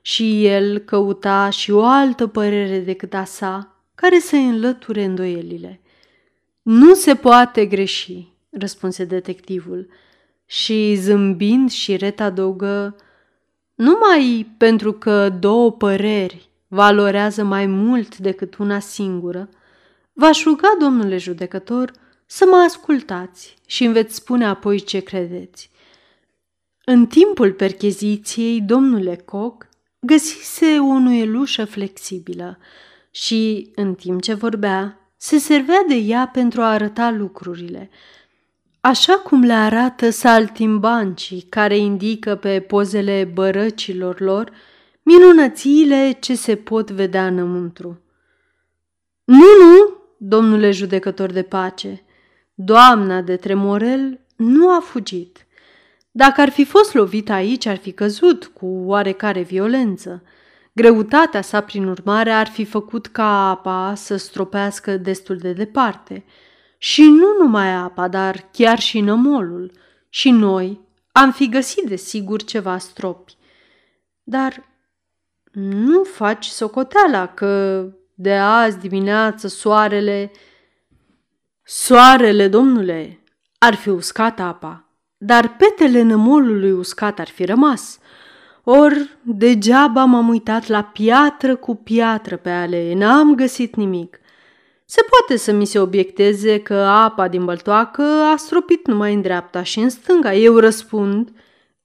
și 0.00 0.46
el 0.46 0.78
căuta 0.78 1.50
și 1.50 1.70
o 1.70 1.84
altă 1.84 2.26
părere 2.26 2.78
decât 2.78 3.14
a 3.14 3.24
sa 3.24 3.82
care 3.94 4.18
să 4.18 4.36
înlăture 4.36 5.04
îndoielile. 5.04 5.80
Nu 6.62 6.94
se 6.94 7.14
poate 7.14 7.66
greși, 7.66 8.28
răspunse 8.50 9.04
detectivul 9.04 9.88
și 10.46 10.94
zâmbind 10.94 11.70
și 11.70 11.96
ret 11.96 12.20
adăugă, 12.20 12.96
numai 13.74 14.54
pentru 14.58 14.92
că 14.92 15.28
două 15.28 15.72
păreri 15.72 16.48
valorează 16.68 17.44
mai 17.44 17.66
mult 17.66 18.18
decât 18.18 18.56
una 18.56 18.78
singură, 18.78 19.48
v-aș 20.18 20.44
ruga, 20.44 20.68
domnule 20.78 21.16
judecător, 21.16 21.92
să 22.26 22.46
mă 22.50 22.56
ascultați 22.56 23.56
și 23.66 23.84
îmi 23.84 23.92
veți 23.92 24.14
spune 24.14 24.46
apoi 24.46 24.80
ce 24.80 25.00
credeți. 25.00 25.70
În 26.84 27.06
timpul 27.06 27.52
percheziției, 27.52 28.60
domnule 28.60 29.16
Coc 29.16 29.68
găsise 30.00 30.78
o 30.78 30.98
nuielușă 30.98 31.64
flexibilă 31.64 32.58
și, 33.10 33.70
în 33.74 33.94
timp 33.94 34.22
ce 34.22 34.34
vorbea, 34.34 35.10
se 35.16 35.38
servea 35.38 35.84
de 35.88 35.94
ea 35.94 36.30
pentru 36.32 36.60
a 36.60 36.70
arăta 36.70 37.10
lucrurile, 37.10 37.90
așa 38.80 39.12
cum 39.12 39.42
le 39.42 39.52
arată 39.52 40.10
saltimbancii 40.10 41.40
care 41.40 41.76
indică 41.76 42.34
pe 42.34 42.60
pozele 42.60 43.30
bărăcilor 43.32 44.20
lor 44.20 44.52
minunățiile 45.02 46.16
ce 46.20 46.34
se 46.34 46.56
pot 46.56 46.90
vedea 46.90 47.26
înăuntru. 47.26 48.00
Nu, 49.24 49.46
nu, 49.60 49.95
domnule 50.18 50.70
judecător 50.70 51.30
de 51.30 51.42
pace, 51.42 52.00
Doamna 52.58 53.20
de 53.20 53.36
Tremorel 53.36 54.20
nu 54.36 54.70
a 54.70 54.80
fugit. 54.80 55.46
Dacă 56.10 56.40
ar 56.40 56.48
fi 56.48 56.64
fost 56.64 56.94
lovit 56.94 57.30
aici, 57.30 57.66
ar 57.66 57.76
fi 57.76 57.92
căzut 57.92 58.46
cu 58.46 58.66
oarecare 58.66 59.42
violență. 59.42 60.22
Greutatea 60.72 61.42
sa, 61.42 61.60
prin 61.60 61.86
urmare, 61.86 62.30
ar 62.30 62.46
fi 62.46 62.64
făcut 62.64 63.06
ca 63.06 63.48
apa 63.48 63.94
să 63.94 64.16
stropească 64.16 64.96
destul 64.96 65.36
de 65.36 65.52
departe. 65.52 66.24
Și 66.78 67.02
nu 67.02 67.36
numai 67.40 67.74
apa, 67.74 68.08
dar 68.08 68.48
chiar 68.52 68.78
și 68.78 69.00
nămolul. 69.00 69.72
Și 70.08 70.30
noi 70.30 70.80
am 71.12 71.32
fi 71.32 71.48
găsit 71.48 71.84
de 71.84 71.96
sigur 71.96 72.42
ceva 72.42 72.78
stropi. 72.78 73.36
Dar 74.22 74.64
nu 75.52 76.04
faci 76.04 76.46
socoteala 76.46 77.26
că 77.26 77.84
de 78.18 78.32
azi 78.34 78.78
dimineață 78.78 79.48
soarele 79.48 80.30
Soarele, 81.68 82.48
domnule, 82.48 83.20
ar 83.58 83.74
fi 83.74 83.88
uscat 83.88 84.40
apa, 84.40 84.88
dar 85.16 85.56
petele 85.56 86.02
nămolului 86.02 86.72
uscat 86.72 87.18
ar 87.18 87.28
fi 87.28 87.44
rămas. 87.44 87.98
Or, 88.64 88.92
degeaba 89.22 90.04
m-am 90.04 90.28
uitat 90.28 90.66
la 90.66 90.82
piatră 90.82 91.56
cu 91.56 91.74
piatră 91.74 92.36
pe 92.36 92.50
ale, 92.50 92.94
n-am 92.94 93.34
găsit 93.34 93.74
nimic. 93.74 94.20
Se 94.84 95.00
poate 95.10 95.36
să 95.36 95.52
mi 95.52 95.64
se 95.64 95.78
obiecteze 95.78 96.60
că 96.60 96.74
apa 96.74 97.28
din 97.28 97.44
băltoacă 97.44 98.02
a 98.02 98.36
stropit 98.36 98.86
numai 98.86 99.14
în 99.14 99.20
dreapta 99.20 99.62
și 99.62 99.78
în 99.78 99.88
stânga. 99.88 100.34
Eu 100.34 100.56
răspund, 100.56 101.32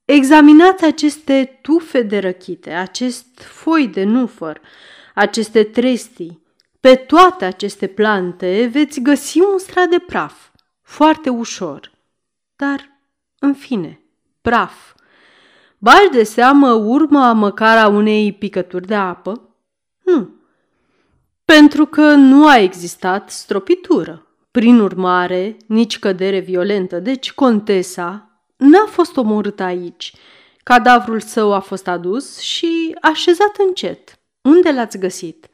examinați 0.04 0.84
aceste 0.84 1.58
tufe 1.62 2.02
de 2.02 2.18
răchite, 2.18 2.70
acest 2.70 3.26
foi 3.38 3.88
de 3.88 4.04
nufăr, 4.04 4.60
aceste 5.14 5.62
trestii, 5.62 6.42
pe 6.80 6.94
toate 6.94 7.44
aceste 7.44 7.86
plante 7.86 8.70
veți 8.72 9.00
găsi 9.00 9.40
un 9.40 9.58
strat 9.58 9.88
de 9.88 9.98
praf, 9.98 10.48
foarte 10.82 11.30
ușor. 11.30 11.92
Dar, 12.56 13.00
în 13.38 13.54
fine, 13.54 14.00
praf. 14.40 14.94
Bași 15.78 16.08
de 16.10 16.22
seamă 16.22 16.72
urma 16.72 17.32
măcar 17.32 17.78
a 17.78 17.88
unei 17.88 18.32
picături 18.32 18.86
de 18.86 18.94
apă? 18.94 19.56
Nu. 20.04 20.30
Pentru 21.44 21.86
că 21.86 22.14
nu 22.14 22.46
a 22.46 22.58
existat 22.58 23.30
stropitură. 23.30 24.26
Prin 24.50 24.78
urmare, 24.78 25.56
nici 25.66 25.98
cădere 25.98 26.38
violentă, 26.38 26.98
deci 26.98 27.32
contesa 27.32 28.40
n-a 28.56 28.86
fost 28.86 29.16
omorâtă 29.16 29.62
aici. 29.62 30.14
Cadavrul 30.62 31.20
său 31.20 31.52
a 31.52 31.60
fost 31.60 31.88
adus 31.88 32.38
și 32.38 32.96
așezat 33.00 33.56
încet. 33.66 34.21
Unde 34.42 34.70
l-ați 34.70 34.98
găsit? 34.98 35.48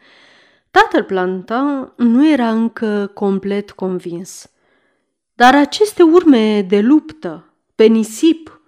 Tatăl 0.71 1.05
Plantin 1.05 1.93
nu 1.97 2.29
era 2.29 2.51
încă 2.51 3.11
complet 3.15 3.71
convins. 3.71 4.51
Dar 5.35 5.55
aceste 5.55 6.03
urme 6.03 6.63
de 6.63 6.81
luptă, 6.81 7.53
pe 7.75 7.85
nisip, 7.85 8.61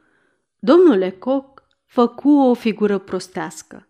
domnul 0.58 0.96
Lecoq 0.98 1.62
făcu 1.86 2.30
o 2.30 2.54
figură 2.54 2.98
prostească. 2.98 3.86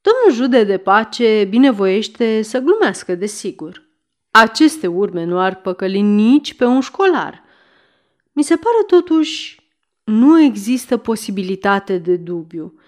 Domnul 0.00 0.42
jude 0.42 0.64
de 0.64 0.78
pace 0.78 1.46
binevoiește 1.48 2.42
să 2.42 2.58
glumească, 2.58 3.14
desigur. 3.14 3.82
Aceste 4.30 4.86
urme 4.86 5.24
nu 5.24 5.38
ar 5.38 5.60
păcăli 5.60 6.00
nici 6.00 6.54
pe 6.54 6.64
un 6.64 6.80
școlar. 6.80 7.42
Mi 8.32 8.42
se 8.42 8.56
pare 8.56 8.84
totuși 8.86 9.60
nu 10.04 10.40
există 10.40 10.96
posibilitate 10.96 11.98
de 11.98 12.16
dubiu. 12.16 12.80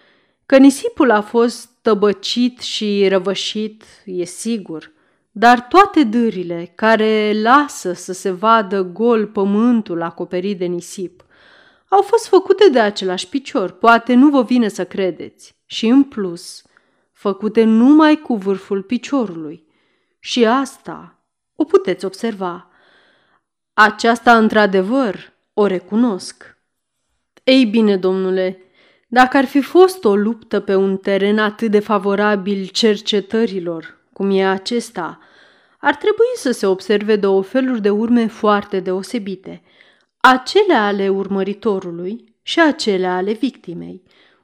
Că 0.51 0.59
nisipul 0.59 1.11
a 1.11 1.21
fost 1.21 1.69
tăbăcit 1.83 2.61
și 2.61 3.09
răvășit, 3.09 3.85
e 4.05 4.25
sigur, 4.25 4.93
dar 5.31 5.61
toate 5.61 6.05
dârile 6.05 6.73
care 6.75 7.33
lasă 7.43 7.93
să 7.93 8.13
se 8.13 8.31
vadă 8.31 8.83
gol 8.83 9.27
pământul 9.27 10.03
acoperit 10.03 10.59
de 10.59 10.65
nisip 10.65 11.25
au 11.89 12.03
fost 12.03 12.29
făcute 12.29 12.69
de 12.69 12.81
același 12.81 13.29
picior, 13.29 13.71
poate 13.71 14.15
nu 14.15 14.29
vă 14.29 14.43
vine 14.43 14.69
să 14.69 14.85
credeți, 14.85 15.57
și 15.67 15.87
în 15.87 16.03
plus, 16.03 16.63
făcute 17.13 17.65
numai 17.65 18.17
cu 18.17 18.37
vârful 18.37 18.83
piciorului. 18.83 19.67
Și 20.19 20.47
asta 20.47 21.19
o 21.57 21.65
puteți 21.65 22.05
observa. 22.05 22.71
Aceasta, 23.73 24.37
într-adevăr, 24.37 25.33
o 25.55 25.67
recunosc. 25.67 26.59
Ei 27.45 27.65
bine, 27.65 27.97
domnule, 27.97 28.70
dacă 29.13 29.37
ar 29.37 29.45
fi 29.45 29.61
fost 29.61 30.05
o 30.05 30.17
luptă 30.17 30.61
pe 30.61 30.75
un 30.75 30.97
teren 30.97 31.39
atât 31.39 31.71
de 31.71 31.79
favorabil 31.79 32.67
cercetărilor, 32.67 33.99
cum 34.13 34.31
e 34.31 34.47
acesta, 34.47 35.19
ar 35.79 35.95
trebui 35.95 36.33
să 36.35 36.51
se 36.51 36.67
observe 36.67 37.17
două 37.17 37.43
feluri 37.43 37.81
de 37.81 37.91
urme 37.91 38.27
foarte 38.27 38.81
deosebite, 38.81 39.63
acele 40.21 40.75
ale 40.75 41.09
urmăritorului 41.09 42.35
și 42.43 42.61
acele 42.61 43.07
ale 43.07 43.33
victimei. 43.33 44.03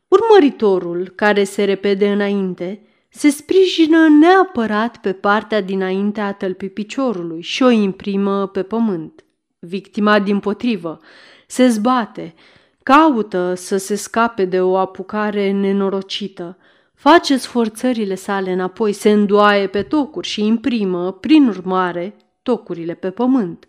Urmăritorul, 0.09 1.13
care 1.15 1.45
se 1.45 1.65
repede 1.65 2.13
înainte, 2.13 2.81
se 3.09 3.29
sprijină 3.29 4.09
neapărat 4.09 4.97
pe 4.97 5.13
partea 5.13 5.61
dinainte 5.61 6.21
a 6.21 6.33
tălpii 6.33 6.71
piciorului 6.71 7.41
și 7.41 7.63
o 7.63 7.71
imprimă 7.71 8.47
pe 8.47 8.63
pământ. 8.63 9.25
Victima, 9.59 10.19
din 10.19 10.39
potrivă, 10.39 11.01
se 11.47 11.69
zbate, 11.69 12.35
caută 12.87 13.55
să 13.55 13.77
se 13.77 13.95
scape 13.95 14.45
de 14.45 14.61
o 14.61 14.77
apucare 14.77 15.51
nenorocită, 15.51 16.59
face 16.95 17.37
sforțările 17.37 18.15
sale 18.15 18.53
înapoi, 18.53 18.93
se 18.93 19.11
îndoaie 19.11 19.67
pe 19.67 19.83
tocuri 19.83 20.29
și 20.29 20.45
imprimă, 20.45 21.13
prin 21.13 21.49
urmare, 21.49 22.17
tocurile 22.43 22.95
pe 22.95 23.11
pământ. 23.11 23.69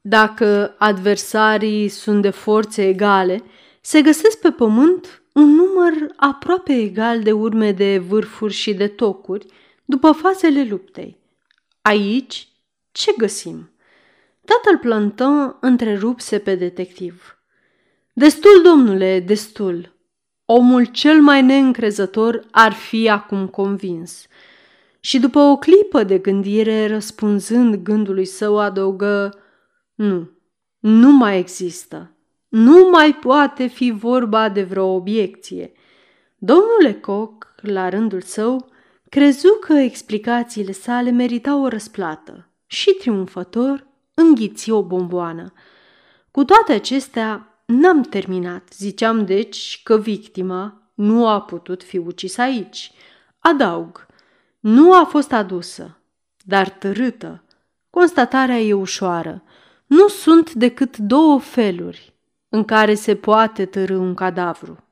Dacă 0.00 0.74
adversarii 0.78 1.88
sunt 1.88 2.22
de 2.22 2.30
forțe 2.30 2.88
egale, 2.88 3.42
se 3.80 4.02
găsesc 4.02 4.40
pe 4.40 4.50
pământ 4.50 5.22
un 5.32 5.54
număr 5.54 5.94
aproape 6.16 6.72
egal 6.72 7.22
de 7.22 7.32
urme 7.32 7.72
de 7.72 7.98
vârfuri 7.98 8.52
și 8.52 8.74
de 8.74 8.86
tocuri 8.86 9.46
după 9.84 10.12
fazele 10.12 10.64
luptei. 10.64 11.16
Aici 11.82 12.48
ce 12.92 13.12
găsim? 13.18 13.70
Tatăl 14.44 14.78
plantă 14.78 15.56
întrerupse 15.60 16.38
pe 16.38 16.54
detectiv. 16.54 17.37
Destul, 18.18 18.62
domnule, 18.62 19.20
destul. 19.20 19.94
Omul 20.44 20.84
cel 20.84 21.20
mai 21.20 21.42
neîncrezător 21.42 22.46
ar 22.50 22.72
fi 22.72 23.08
acum 23.08 23.46
convins. 23.46 24.26
Și 25.00 25.18
după 25.18 25.38
o 25.38 25.56
clipă 25.56 26.02
de 26.02 26.18
gândire, 26.18 26.86
răspunzând 26.86 27.74
gândului 27.74 28.24
său, 28.24 28.58
adăugă, 28.58 29.38
nu, 29.94 30.30
nu 30.78 31.10
mai 31.10 31.38
există. 31.38 32.16
Nu 32.48 32.88
mai 32.90 33.14
poate 33.14 33.66
fi 33.66 33.90
vorba 33.90 34.48
de 34.48 34.62
vreo 34.62 34.86
obiecție. 34.86 35.72
Domnul 36.38 36.82
Lecoq, 36.82 37.54
la 37.60 37.88
rândul 37.88 38.20
său, 38.20 38.68
crezu 39.08 39.58
că 39.60 39.72
explicațiile 39.72 40.72
sale 40.72 41.10
meritau 41.10 41.62
o 41.62 41.68
răsplată 41.68 42.48
și, 42.66 42.90
triumfător, 42.90 43.86
înghiți 44.14 44.70
o 44.70 44.82
bomboană. 44.82 45.52
Cu 46.30 46.44
toate 46.44 46.72
acestea, 46.72 47.47
n-am 47.68 48.02
terminat. 48.02 48.68
Ziceam, 48.72 49.24
deci, 49.24 49.80
că 49.84 49.98
victima 49.98 50.90
nu 50.94 51.28
a 51.28 51.40
putut 51.40 51.82
fi 51.82 51.96
ucisă 51.96 52.40
aici. 52.40 52.92
Adaug, 53.38 54.06
nu 54.60 54.94
a 54.94 55.04
fost 55.04 55.32
adusă, 55.32 55.98
dar 56.44 56.68
târâtă. 56.68 57.44
Constatarea 57.90 58.58
e 58.58 58.72
ușoară. 58.72 59.42
Nu 59.86 60.08
sunt 60.08 60.52
decât 60.52 60.96
două 60.96 61.38
feluri 61.38 62.14
în 62.48 62.64
care 62.64 62.94
se 62.94 63.14
poate 63.14 63.64
târâ 63.64 63.96
un 63.96 64.14
cadavru. 64.14 64.84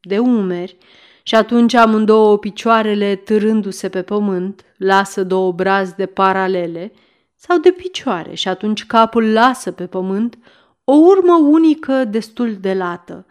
De 0.00 0.18
umeri, 0.18 0.76
și 1.22 1.34
atunci 1.34 1.74
amândouă 1.74 2.38
picioarele 2.38 3.16
târându-se 3.16 3.88
pe 3.88 4.02
pământ 4.02 4.64
lasă 4.76 5.24
două 5.24 5.52
brazde 5.52 6.06
paralele, 6.06 6.92
sau 7.36 7.58
de 7.58 7.70
picioare 7.70 8.34
și 8.34 8.48
atunci 8.48 8.86
capul 8.86 9.32
lasă 9.32 9.72
pe 9.72 9.86
pământ 9.86 10.38
o 10.84 10.92
urmă 10.92 11.34
unică 11.34 12.04
destul 12.04 12.56
de 12.60 12.74
lată. 12.74 13.26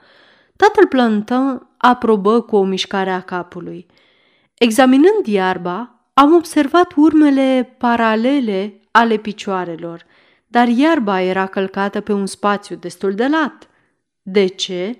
Tatăl 0.55 0.87
Plantin 0.87 1.67
aprobă 1.77 2.41
cu 2.41 2.55
o 2.55 2.63
mișcare 2.63 3.11
a 3.11 3.21
capului. 3.21 3.85
Examinând 4.53 5.25
iarba, 5.25 5.99
am 6.13 6.33
observat 6.33 6.93
urmele 6.95 7.75
paralele 7.77 8.79
ale 8.91 9.17
picioarelor, 9.17 10.05
dar 10.47 10.67
iarba 10.67 11.21
era 11.21 11.45
călcată 11.45 12.01
pe 12.01 12.13
un 12.13 12.25
spațiu 12.25 12.75
destul 12.75 13.13
de 13.13 13.27
lat. 13.27 13.69
De 14.21 14.45
ce? 14.45 14.99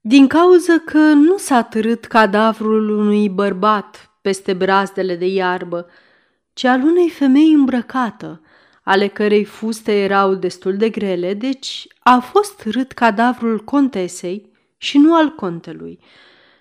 Din 0.00 0.26
cauza 0.26 0.78
că 0.78 0.98
nu 0.98 1.36
s-a 1.36 1.62
târât 1.62 2.04
cadavrul 2.04 2.90
unui 2.98 3.28
bărbat 3.28 4.10
peste 4.20 4.52
brazdele 4.52 5.16
de 5.16 5.26
iarbă, 5.26 5.86
ci 6.52 6.64
al 6.64 6.82
unei 6.82 7.08
femei 7.08 7.52
îmbrăcată, 7.52 8.40
ale 8.82 9.06
cărei 9.08 9.44
fuste 9.44 9.92
erau 9.92 10.34
destul 10.34 10.76
de 10.76 10.88
grele, 10.88 11.34
deci 11.34 11.86
a 11.98 12.18
fost 12.18 12.62
rât 12.64 12.92
cadavrul 12.92 13.58
contesei 13.64 14.50
și 14.76 14.98
nu 14.98 15.14
al 15.14 15.28
contelui. 15.28 15.98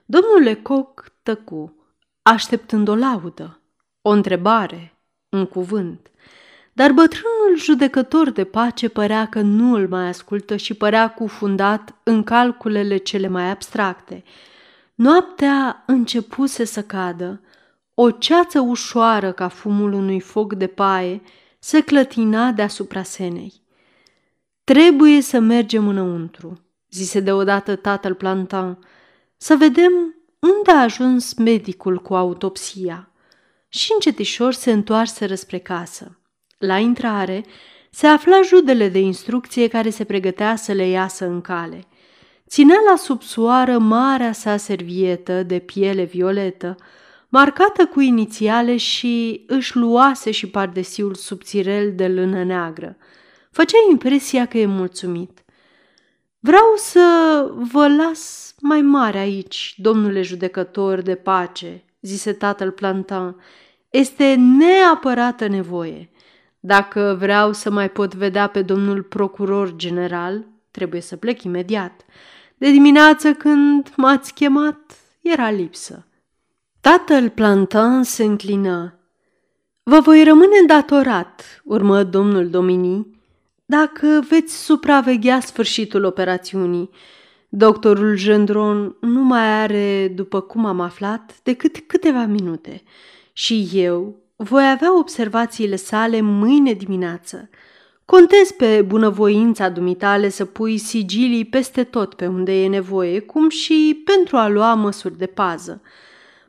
Domnul 0.05 0.43
Lecoq 0.43 1.05
tăcu, 1.23 1.75
așteptând 2.21 2.87
o 2.87 2.95
laudă, 2.95 3.61
o 4.01 4.09
întrebare, 4.09 4.97
un 5.29 5.45
cuvânt. 5.45 6.11
Dar 6.73 6.91
bătrânul 6.91 7.57
judecător 7.57 8.29
de 8.29 8.43
pace 8.43 8.89
părea 8.89 9.27
că 9.27 9.41
nu 9.41 9.73
îl 9.73 9.87
mai 9.87 10.07
ascultă 10.07 10.55
și 10.55 10.73
părea 10.73 11.09
cufundat 11.09 11.95
în 12.03 12.23
calculele 12.23 12.97
cele 12.97 13.27
mai 13.27 13.49
abstracte. 13.49 14.23
Noaptea 14.95 15.83
începuse 15.85 16.63
să 16.63 16.83
cadă. 16.83 17.41
O 17.93 18.11
ceață 18.11 18.59
ușoară 18.59 19.31
ca 19.31 19.47
fumul 19.47 19.93
unui 19.93 20.19
foc 20.19 20.53
de 20.53 20.67
paie 20.67 21.21
se 21.63 21.81
clătina 21.81 22.51
deasupra 22.51 23.03
senei. 23.03 23.53
Trebuie 24.63 25.21
să 25.21 25.39
mergem 25.39 25.87
înăuntru, 25.87 26.61
zise 26.89 27.19
deodată 27.19 27.75
tatăl 27.75 28.13
Plantan, 28.13 28.79
să 29.37 29.55
vedem 29.55 30.15
unde 30.39 30.71
a 30.71 30.81
ajuns 30.81 31.33
medicul 31.33 31.97
cu 31.97 32.15
autopsia. 32.15 33.11
Și 33.67 33.91
încetișor 33.93 34.53
se 34.53 34.71
întoarse 34.71 35.35
spre 35.35 35.57
casă. 35.57 36.19
La 36.57 36.77
intrare 36.77 37.45
se 37.89 38.07
afla 38.07 38.41
judele 38.41 38.89
de 38.89 38.99
instrucție 38.99 39.67
care 39.67 39.89
se 39.89 40.03
pregătea 40.03 40.55
să 40.55 40.71
le 40.71 40.87
iasă 40.87 41.25
în 41.25 41.41
cale. 41.41 41.87
Ținea 42.47 42.77
la 42.89 42.95
subsoară 42.95 43.77
marea 43.77 44.31
sa 44.31 44.57
servietă 44.57 45.43
de 45.43 45.59
piele 45.59 46.03
violetă, 46.03 46.75
marcată 47.31 47.85
cu 47.85 47.99
inițiale 47.99 48.77
și 48.77 49.43
își 49.47 49.77
luase 49.77 50.31
și 50.31 50.49
pardesiul 50.49 51.13
subțirel 51.13 51.95
de 51.95 52.07
lână 52.07 52.43
neagră. 52.43 52.97
Făcea 53.51 53.77
impresia 53.89 54.45
că 54.45 54.57
e 54.57 54.65
mulțumit. 54.65 55.43
Vreau 56.39 56.73
să 56.75 56.99
vă 57.71 57.87
las 57.87 58.53
mai 58.59 58.81
mare 58.81 59.17
aici, 59.17 59.73
domnule 59.77 60.21
judecător 60.21 61.01
de 61.01 61.15
pace, 61.15 61.83
zise 62.01 62.33
tatăl 62.33 62.71
Plantan. 62.71 63.35
Este 63.89 64.35
neapărată 64.35 65.47
nevoie. 65.47 66.09
Dacă 66.59 67.15
vreau 67.19 67.53
să 67.53 67.71
mai 67.71 67.89
pot 67.89 68.15
vedea 68.15 68.47
pe 68.47 68.61
domnul 68.61 69.03
procuror 69.03 69.75
general, 69.75 70.47
trebuie 70.71 71.01
să 71.01 71.15
plec 71.15 71.43
imediat. 71.43 72.01
De 72.57 72.71
dimineață 72.71 73.33
când 73.33 73.93
m-ați 73.95 74.33
chemat, 74.33 74.79
era 75.21 75.49
lipsă. 75.49 76.05
Tatăl 76.81 77.29
Plantan 77.29 78.03
se 78.03 78.23
înclină. 78.23 78.99
Vă 79.83 79.99
voi 79.99 80.23
rămâne 80.23 80.55
datorat, 80.67 81.61
urmă 81.63 82.03
domnul 82.03 82.49
Domini, 82.49 83.07
dacă 83.65 84.23
veți 84.29 84.63
supraveghea 84.63 85.39
sfârșitul 85.39 86.03
operațiunii. 86.03 86.89
Doctorul 87.49 88.15
Gendron 88.15 88.95
nu 89.01 89.21
mai 89.21 89.61
are, 89.61 90.07
după 90.15 90.41
cum 90.41 90.65
am 90.65 90.79
aflat, 90.79 91.39
decât 91.43 91.77
câteva 91.87 92.25
minute 92.25 92.83
și 93.33 93.69
eu 93.73 94.15
voi 94.35 94.69
avea 94.69 94.97
observațiile 94.97 95.75
sale 95.75 96.21
mâine 96.21 96.73
dimineață. 96.73 97.49
Contez 98.05 98.51
pe 98.57 98.81
bunăvoința 98.81 99.69
dumitale 99.69 100.29
să 100.29 100.45
pui 100.45 100.77
sigilii 100.77 101.45
peste 101.45 101.83
tot 101.83 102.13
pe 102.13 102.27
unde 102.27 102.63
e 102.63 102.67
nevoie, 102.67 103.19
cum 103.19 103.49
și 103.49 104.01
pentru 104.05 104.37
a 104.37 104.47
lua 104.47 104.73
măsuri 104.73 105.17
de 105.17 105.25
pază. 105.25 105.81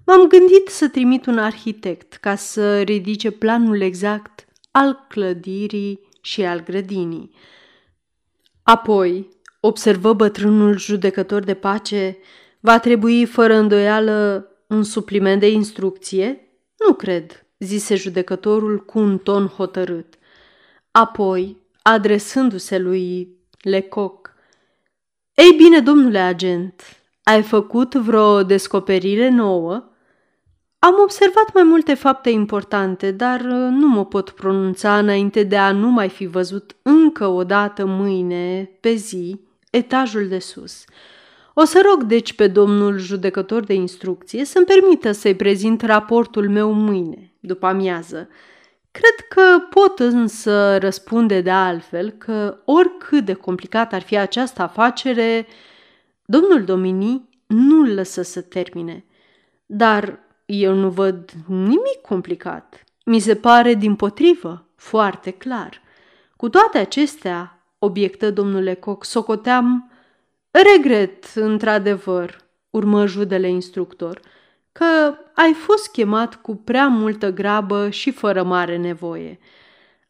M-am 0.07 0.27
gândit 0.29 0.69
să 0.69 0.89
trimit 0.89 1.27
un 1.27 1.39
arhitect 1.39 2.13
ca 2.13 2.35
să 2.35 2.81
ridice 2.81 3.31
planul 3.31 3.81
exact 3.81 4.47
al 4.71 5.07
clădirii 5.09 6.09
și 6.21 6.43
al 6.45 6.63
grădinii. 6.63 7.31
Apoi, 8.63 9.29
observă 9.61 10.13
bătrânul 10.13 10.79
judecător 10.79 11.43
de 11.43 11.55
pace, 11.55 12.19
va 12.61 12.79
trebui 12.79 13.25
fără 13.25 13.55
îndoială 13.55 14.47
un 14.69 14.83
supliment 14.83 15.41
de 15.41 15.51
instrucție? 15.51 16.49
Nu 16.87 16.95
cred, 16.95 17.47
zise 17.59 17.95
judecătorul 17.95 18.85
cu 18.85 18.99
un 18.99 19.19
ton 19.19 19.47
hotărât. 19.47 20.15
Apoi, 20.91 21.57
adresându-se 21.83 22.79
lui 22.79 23.37
Lecoq, 23.69 24.33
Ei 25.35 25.53
bine, 25.57 25.81
domnule 25.81 26.19
agent, 26.19 26.83
ai 27.23 27.43
făcut 27.43 27.95
vreo 27.95 28.43
descoperire 28.43 29.29
nouă? 29.29 29.91
Am 30.85 30.95
observat 31.03 31.53
mai 31.55 31.62
multe 31.62 31.95
fapte 31.95 32.30
importante, 32.30 33.11
dar 33.11 33.41
uh, 33.41 33.68
nu 33.70 33.89
mă 33.89 34.05
pot 34.05 34.30
pronunța 34.30 34.99
înainte 34.99 35.43
de 35.43 35.57
a 35.57 35.72
nu 35.72 35.89
mai 35.89 36.09
fi 36.09 36.26
văzut 36.26 36.76
încă 36.83 37.26
o 37.26 37.45
dată 37.45 37.85
mâine, 37.87 38.70
pe 38.80 38.95
zi, 38.95 39.41
etajul 39.70 40.28
de 40.28 40.39
sus. 40.39 40.85
O 41.55 41.64
să 41.64 41.83
rog 41.91 42.03
deci 42.03 42.33
pe 42.33 42.49
domnul 42.49 42.99
judecător 42.99 43.64
de 43.64 43.74
instrucție 43.74 44.45
să-mi 44.45 44.66
permită 44.66 45.12
să-i 45.12 45.35
prezint 45.35 45.83
raportul 45.83 46.49
meu 46.49 46.72
mâine, 46.72 47.33
după 47.41 47.66
amiază. 47.66 48.28
Cred 48.91 49.26
că 49.28 49.59
pot 49.70 49.99
însă 49.99 50.78
răspunde 50.78 51.41
de 51.41 51.51
altfel 51.51 52.11
că 52.11 52.59
oricât 52.64 53.24
de 53.24 53.33
complicat 53.33 53.93
ar 53.93 54.03
fi 54.03 54.16
această 54.16 54.62
afacere, 54.62 55.47
domnul 56.24 56.64
Domini 56.64 57.28
nu-l 57.47 57.95
lăsă 57.95 58.22
să 58.22 58.41
termine. 58.41 59.05
Dar 59.66 60.30
eu 60.45 60.74
nu 60.74 60.90
văd 60.90 61.30
nimic 61.47 62.01
complicat. 62.07 62.84
Mi 63.05 63.18
se 63.18 63.34
pare 63.36 63.74
din 63.74 63.95
potrivă 63.95 64.66
foarte 64.76 65.30
clar. 65.30 65.80
Cu 66.36 66.49
toate 66.49 66.78
acestea, 66.78 67.66
obiectă 67.78 68.30
domnule 68.30 68.74
Coc, 68.74 69.05
socoteam 69.05 69.93
Regret, 70.51 71.24
într-adevăr, 71.34 72.36
urmă 72.70 73.07
judele 73.07 73.49
instructor, 73.49 74.20
că 74.72 75.14
ai 75.34 75.53
fost 75.53 75.90
chemat 75.90 76.34
cu 76.34 76.57
prea 76.57 76.88
multă 76.88 77.30
grabă 77.32 77.90
și 77.90 78.11
fără 78.11 78.43
mare 78.43 78.76
nevoie. 78.76 79.38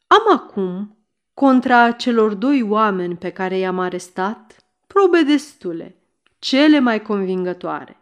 Am 0.07 0.35
acum, 0.35 0.97
contra 1.35 1.91
celor 1.91 2.35
doi 2.35 2.63
oameni 2.63 3.17
pe 3.17 3.31
care 3.31 3.59
i-am 3.59 3.79
arestat, 3.79 4.57
probe 4.87 5.23
destule, 5.23 5.97
cele 6.39 6.79
mai 6.79 7.03
convingătoare. 7.03 8.02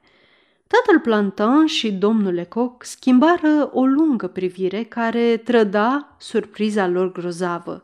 Tatăl 0.71 1.01
Plantan 1.01 1.67
și 1.67 1.93
domnul 1.93 2.33
Lecoq 2.33 2.85
schimbară 2.85 3.71
o 3.73 3.85
lungă 3.85 4.27
privire 4.27 4.83
care 4.83 5.37
trăda 5.37 6.17
surpriza 6.19 6.87
lor 6.87 7.13
grozavă. 7.13 7.83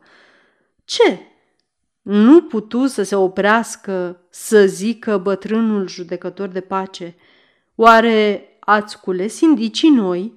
Ce? 0.84 1.18
Nu 2.02 2.42
putu 2.42 2.86
să 2.86 3.02
se 3.02 3.14
oprească 3.14 4.20
să 4.30 4.66
zică 4.66 5.18
bătrânul 5.18 5.88
judecător 5.88 6.48
de 6.48 6.60
pace. 6.60 7.16
Oare 7.74 8.48
ați 8.58 9.00
cules 9.00 9.40
indicii 9.40 9.90
noi? 9.90 10.32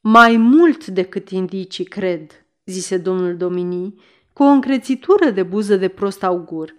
Mai 0.00 0.36
mult 0.36 0.86
decât 0.86 1.30
indicii, 1.30 1.84
cred, 1.84 2.44
zise 2.64 2.96
domnul 2.96 3.36
Domini, 3.36 4.02
cu 4.32 4.42
o 4.42 4.46
încrețitură 4.46 5.30
de 5.30 5.42
buză 5.42 5.76
de 5.76 5.88
prost 5.88 6.22
augur. 6.22 6.74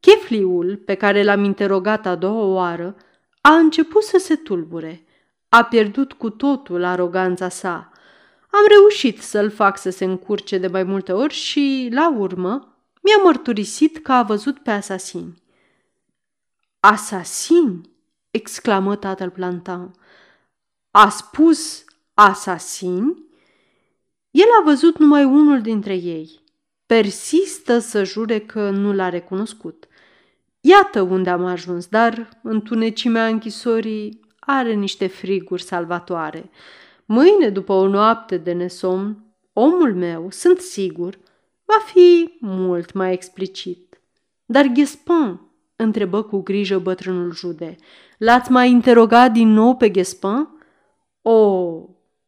Chefliul, 0.00 0.76
pe 0.84 0.94
care 0.94 1.22
l-am 1.22 1.44
interogat 1.44 2.06
a 2.06 2.14
doua 2.14 2.44
oară, 2.44 2.96
a 3.46 3.56
început 3.56 4.02
să 4.02 4.18
se 4.18 4.36
tulbure. 4.36 5.04
A 5.48 5.64
pierdut 5.64 6.12
cu 6.12 6.30
totul 6.30 6.84
aroganța 6.84 7.48
sa. 7.48 7.92
Am 8.50 8.64
reușit 8.68 9.22
să-l 9.22 9.50
fac 9.50 9.78
să 9.78 9.90
se 9.90 10.04
încurce 10.04 10.58
de 10.58 10.66
mai 10.66 10.82
multe 10.82 11.12
ori 11.12 11.34
și, 11.34 11.88
la 11.92 12.10
urmă, 12.16 12.76
mi-a 13.02 13.22
mărturisit 13.22 13.98
că 13.98 14.12
a 14.12 14.22
văzut 14.22 14.58
pe 14.58 14.70
asasini. 14.70 15.42
Asasini? 16.80 17.90
exclamă 18.30 18.96
tatăl 18.96 19.30
Plantan. 19.30 19.94
A 20.90 21.08
spus 21.08 21.84
asasini? 22.14 23.24
El 24.30 24.46
a 24.60 24.64
văzut 24.64 24.98
numai 24.98 25.24
unul 25.24 25.60
dintre 25.60 25.94
ei. 25.94 26.40
Persistă 26.86 27.78
să 27.78 28.04
jure 28.04 28.40
că 28.40 28.70
nu 28.70 28.92
l-a 28.92 29.08
recunoscut. 29.08 29.88
Iată 30.66 31.00
unde 31.02 31.30
am 31.30 31.44
ajuns, 31.44 31.86
dar 31.86 32.28
întunecimea 32.42 33.26
închisorii 33.26 34.20
are 34.38 34.72
niște 34.72 35.06
friguri 35.06 35.62
salvatoare. 35.62 36.50
Mâine, 37.04 37.48
după 37.48 37.72
o 37.72 37.86
noapte 37.86 38.36
de 38.36 38.52
nesomn, 38.52 39.24
omul 39.52 39.94
meu, 39.94 40.30
sunt 40.30 40.58
sigur, 40.58 41.18
va 41.64 41.84
fi 41.84 42.36
mult 42.40 42.92
mai 42.92 43.12
explicit. 43.12 44.00
Dar 44.44 44.66
Ghespin, 44.66 45.40
întrebă 45.76 46.22
cu 46.22 46.42
grijă 46.42 46.78
bătrânul 46.78 47.32
jude, 47.32 47.76
l-ați 48.18 48.50
mai 48.50 48.70
interogat 48.70 49.32
din 49.32 49.48
nou 49.48 49.76
pe 49.76 49.88
Ghespin? 49.88 50.48
O, 51.22 51.68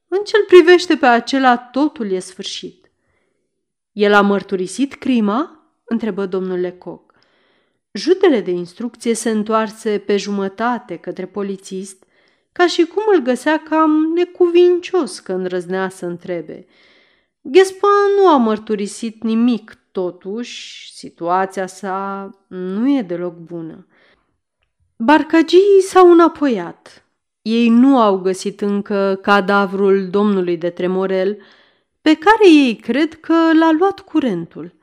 în 0.08 0.22
ce 0.24 0.44
privește 0.46 0.96
pe 0.96 1.06
acela, 1.06 1.56
totul 1.56 2.10
e 2.10 2.18
sfârșit. 2.18 2.90
El 3.92 4.14
a 4.14 4.20
mărturisit 4.20 4.94
crima? 4.94 5.70
întrebă 5.84 6.26
domnul 6.26 6.58
Lecoq. 6.58 7.05
Judele 7.96 8.40
de 8.40 8.50
instrucție 8.50 9.14
se 9.14 9.30
întoarse 9.30 9.98
pe 9.98 10.16
jumătate 10.16 10.96
către 10.96 11.26
polițist, 11.26 12.04
ca 12.52 12.66
și 12.66 12.84
cum 12.84 13.02
îl 13.14 13.22
găsea 13.22 13.58
cam 13.58 14.12
necuvincios 14.14 15.18
că 15.18 15.32
îndrăznea 15.32 15.88
să 15.88 16.06
întrebe. 16.06 16.66
Ghespan 17.40 17.90
nu 18.18 18.28
a 18.28 18.36
mărturisit 18.36 19.22
nimic, 19.22 19.78
totuși 19.92 20.92
situația 20.94 21.66
sa 21.66 22.30
nu 22.46 22.96
e 22.96 23.02
deloc 23.02 23.34
bună. 23.34 23.86
Barcagii 24.96 25.82
s-au 25.82 26.12
înapoiat. 26.12 27.04
Ei 27.42 27.68
nu 27.68 28.00
au 28.00 28.18
găsit 28.18 28.60
încă 28.60 29.18
cadavrul 29.22 30.08
domnului 30.10 30.56
de 30.56 30.70
Tremorel, 30.70 31.38
pe 32.00 32.14
care 32.14 32.50
ei 32.50 32.76
cred 32.76 33.20
că 33.20 33.34
l-a 33.58 33.72
luat 33.78 34.00
curentul 34.00 34.75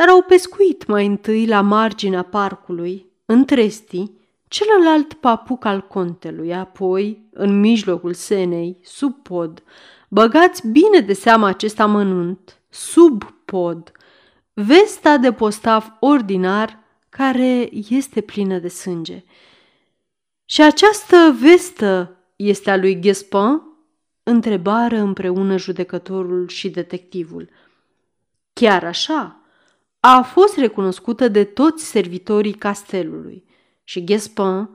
dar 0.00 0.08
au 0.08 0.22
pescuit 0.22 0.86
mai 0.86 1.06
întâi 1.06 1.46
la 1.46 1.60
marginea 1.60 2.22
parcului, 2.22 3.06
în 3.24 3.44
Tresti, 3.44 4.10
celălalt 4.48 5.12
papuc 5.12 5.64
al 5.64 5.86
contelui, 5.86 6.54
apoi, 6.54 7.28
în 7.32 7.60
mijlocul 7.60 8.14
senei, 8.14 8.78
sub 8.82 9.14
pod. 9.22 9.62
Băgați 10.08 10.68
bine 10.68 11.00
de 11.00 11.12
seamă 11.12 11.46
acest 11.46 11.80
amănunt, 11.80 12.60
sub 12.68 13.22
pod, 13.44 13.92
vesta 14.52 15.16
de 15.16 15.32
postav 15.32 15.96
ordinar 15.98 16.78
care 17.08 17.68
este 17.88 18.20
plină 18.20 18.58
de 18.58 18.68
sânge. 18.68 19.24
Și 20.44 20.62
această 20.62 21.36
vestă 21.40 22.16
este 22.36 22.70
a 22.70 22.76
lui 22.76 23.00
Gespin? 23.00 23.62
Întrebară 24.22 24.96
împreună 24.96 25.56
judecătorul 25.56 26.48
și 26.48 26.70
detectivul. 26.70 27.48
Chiar 28.52 28.84
așa, 28.84 29.39
a 30.00 30.22
fost 30.22 30.56
recunoscută 30.56 31.28
de 31.28 31.44
toți 31.44 31.84
servitorii 31.84 32.52
castelului 32.52 33.44
și 33.84 34.04
Gespin 34.04 34.68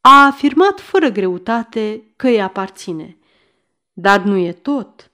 a 0.00 0.26
afirmat 0.26 0.80
fără 0.80 1.08
greutate 1.08 2.12
că 2.16 2.26
îi 2.26 2.42
aparține. 2.42 3.18
Dar 3.92 4.20
nu 4.20 4.36
e 4.36 4.52
tot. 4.52 5.10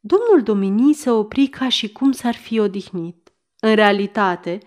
Domnul 0.00 0.42
Domini 0.42 0.94
se 0.94 1.10
opri 1.10 1.46
ca 1.46 1.68
și 1.68 1.92
cum 1.92 2.12
s-ar 2.12 2.34
fi 2.34 2.58
odihnit. 2.58 3.32
În 3.60 3.74
realitate, 3.74 4.58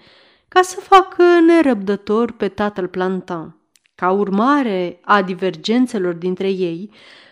ca 0.47 0.61
să 0.61 0.79
facă 0.79 1.23
nerăbdător 1.45 2.31
pe 2.31 2.47
tatăl 2.47 2.87
Plantan. 2.87 3.57
Ca 3.95 4.11
urmare 4.11 4.99
a 5.01 5.21
divergențelor 5.21 6.13
dintre 6.13 6.49
ei, 6.49 6.91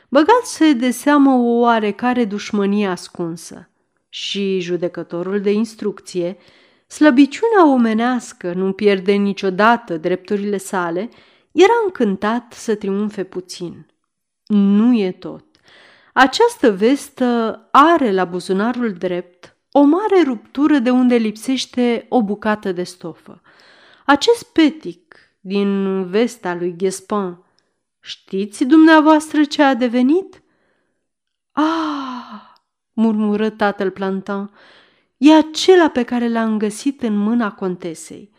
băgat 0.10 0.60
de 0.78 0.92
seamă 0.92 1.32
o 1.32 1.60
oarecare 1.60 2.26
dușmănie 2.26 2.88
ascunsă. 2.88 3.70
Și 4.10 4.60
judecătorul 4.60 5.42
de 5.42 5.52
instrucție, 5.52 6.38
Slăbiciunea 6.92 7.68
omenească 7.68 8.54
nu 8.54 8.72
pierde 8.72 9.12
niciodată 9.12 9.98
drepturile 9.98 10.58
sale, 10.58 11.10
era 11.52 11.74
încântat 11.86 12.54
să 12.54 12.76
triumfe 12.76 13.24
puțin. 13.24 13.86
Nu 14.48 14.98
e 14.98 15.12
tot. 15.12 15.46
Această 16.14 16.72
vestă 16.72 17.62
are 17.72 18.12
la 18.12 18.26
buzunarul 18.26 18.94
drept 18.94 19.56
o 19.72 19.82
mare 19.82 20.22
ruptură 20.24 20.78
de 20.78 20.90
unde 20.90 21.16
lipsește 21.16 22.06
o 22.10 22.24
bucată 22.24 22.72
de 22.72 22.84
stofă. 22.84 23.42
Acest 24.06 24.44
petic 24.44 25.16
din 25.40 26.04
vesta 26.10 26.56
lui 26.56 26.74
Gespin, 26.78 27.38
știți 28.00 28.64
dumneavoastră 28.64 29.44
ce 29.44 29.64
a 29.64 29.74
devenit? 29.74 30.42
Ah, 31.52 32.42
murmură 32.94 33.50
tatăl 33.50 33.90
Plantan, 33.90 34.52
E 35.22 35.34
acela 35.34 35.90
pe 35.90 36.04
care 36.04 36.30
l-am 36.30 36.58
găsit 36.58 37.02
în 37.02 37.18
mâna 37.18 37.52
contesei. 37.52 38.32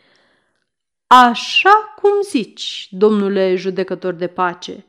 Așa 1.06 1.94
cum 2.00 2.10
zici, 2.28 2.88
domnule 2.90 3.54
judecător 3.56 4.12
de 4.12 4.26
pace, 4.26 4.84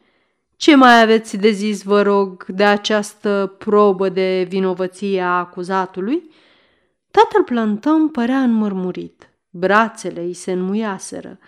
Ce 0.56 0.76
mai 0.76 1.02
aveți 1.02 1.38
de 1.38 1.50
zis, 1.50 1.84
vă 1.84 2.02
rog, 2.02 2.46
de 2.46 2.64
această 2.64 3.56
probă 3.58 4.10
de 4.10 4.46
vinovăție 4.50 5.22
a 5.22 5.38
acuzatului? 5.38 6.30
Tatăl 7.12 7.44
plantăm 7.44 8.10
părea 8.10 8.42
înmărmurit. 8.42 9.30
Brațele 9.50 10.22
îi 10.22 10.34
se 10.34 10.52
înmuiaseră. 10.52 11.40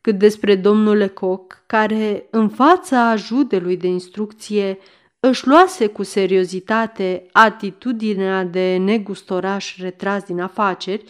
Cât 0.00 0.18
despre 0.18 0.56
domnul 0.56 0.96
Lecoq, 0.96 1.66
care, 1.66 2.26
în 2.30 2.48
fața 2.48 3.08
ajudelui 3.08 3.76
de 3.76 3.86
instrucție, 3.86 4.78
își 5.20 5.46
luase 5.46 5.86
cu 5.86 6.02
seriozitate 6.02 7.26
atitudinea 7.32 8.44
de 8.44 8.76
negustoraș 8.76 9.76
retras 9.76 10.22
din 10.22 10.40
afaceri, 10.40 11.04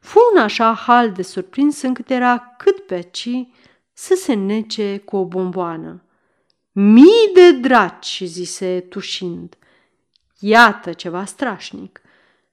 fu 0.00 0.18
un 0.34 0.40
așa 0.40 0.74
hal 0.74 1.12
de 1.12 1.22
surprins 1.22 1.82
încât 1.82 2.10
era 2.10 2.54
cât 2.58 2.78
pe 2.78 3.00
ci 3.00 3.30
să 3.92 4.14
se 4.14 4.34
nece 4.34 4.98
cu 4.98 5.16
o 5.16 5.24
bomboană. 5.24 6.00
Mii 6.72 7.30
de 7.34 7.52
draci, 7.52 8.22
zise 8.24 8.80
tușind. 8.80 9.56
Iată 10.38 10.92
ceva 10.92 11.24
strașnic. 11.24 12.00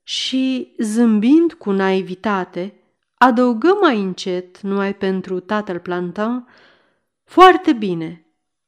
Și, 0.03 0.73
zâmbind 0.77 1.53
cu 1.53 1.71
naivitate, 1.71 2.73
adăugă 3.17 3.77
mai 3.81 3.99
încet, 3.99 4.61
numai 4.61 4.95
pentru 4.95 5.39
tatăl 5.39 5.79
plantan, 5.79 6.47
foarte 7.23 7.73
bine, 7.73 8.22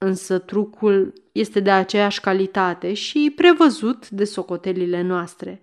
însă 0.06 0.38
trucul 0.38 1.14
este 1.32 1.60
de 1.60 1.72
aceeași 1.72 2.20
calitate 2.20 2.94
și 2.94 3.34
prevăzut 3.36 4.10
de 4.10 4.24
socotelile 4.24 5.02
noastre. 5.02 5.62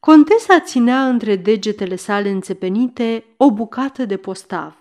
Contesa 0.00 0.60
ținea 0.60 1.08
între 1.08 1.36
degetele 1.36 1.96
sale 1.96 2.28
înțepenite 2.28 3.24
o 3.36 3.52
bucată 3.52 4.04
de 4.04 4.16
postav, 4.16 4.74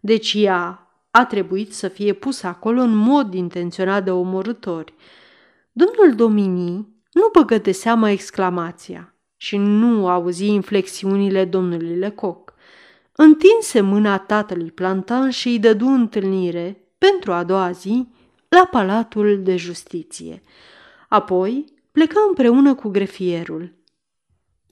deci 0.00 0.34
ea 0.36 0.86
a 1.10 1.24
trebuit 1.24 1.74
să 1.74 1.88
fie 1.88 2.12
pusă 2.12 2.46
acolo 2.46 2.80
în 2.80 2.94
mod 2.94 3.34
intenționat 3.34 4.04
de 4.04 4.10
omorători. 4.10 4.94
Domnul 5.72 6.14
Domini 6.16 6.74
nu 7.12 7.28
băgă 7.32 7.58
de 7.58 7.72
seama 7.72 8.10
exclamația 8.10 9.14
și 9.36 9.56
nu 9.56 10.08
auzi 10.08 10.46
inflexiunile 10.46 11.44
domnului 11.44 11.98
Lecoq. 11.98 12.54
Întinse 13.12 13.80
mâna 13.80 14.18
tatălui 14.18 14.70
Plantan 14.70 15.30
și 15.30 15.48
îi 15.48 15.58
dădu 15.58 15.86
întâlnire 15.86 16.76
pentru 16.98 17.32
a 17.32 17.44
doua 17.44 17.70
zi 17.70 18.08
la 18.52 18.68
Palatul 18.70 19.40
de 19.42 19.56
Justiție. 19.56 20.42
Apoi 21.08 21.64
plecă 21.92 22.18
împreună 22.28 22.74
cu 22.74 22.88
grefierul. 22.88 23.72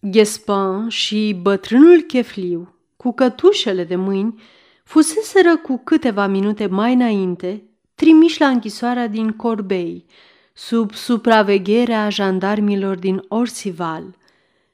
Ghespan 0.00 0.88
și 0.88 1.38
bătrânul 1.42 2.00
chefliu, 2.00 2.74
cu 2.96 3.12
cătușele 3.12 3.84
de 3.84 3.96
mâini, 3.96 4.40
fuseseră 4.84 5.56
cu 5.56 5.80
câteva 5.84 6.26
minute 6.26 6.66
mai 6.66 6.92
înainte 6.92 7.64
trimiși 7.94 8.40
la 8.40 8.48
închisoarea 8.48 9.06
din 9.06 9.30
Corbei, 9.30 10.06
sub 10.52 10.94
supravegherea 10.94 12.08
jandarmilor 12.08 12.96
din 12.96 13.24
Orsival. 13.28 14.16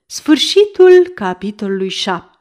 Sfârșitul 0.07 1.11
capitolului 1.15 1.89
7 1.89 2.36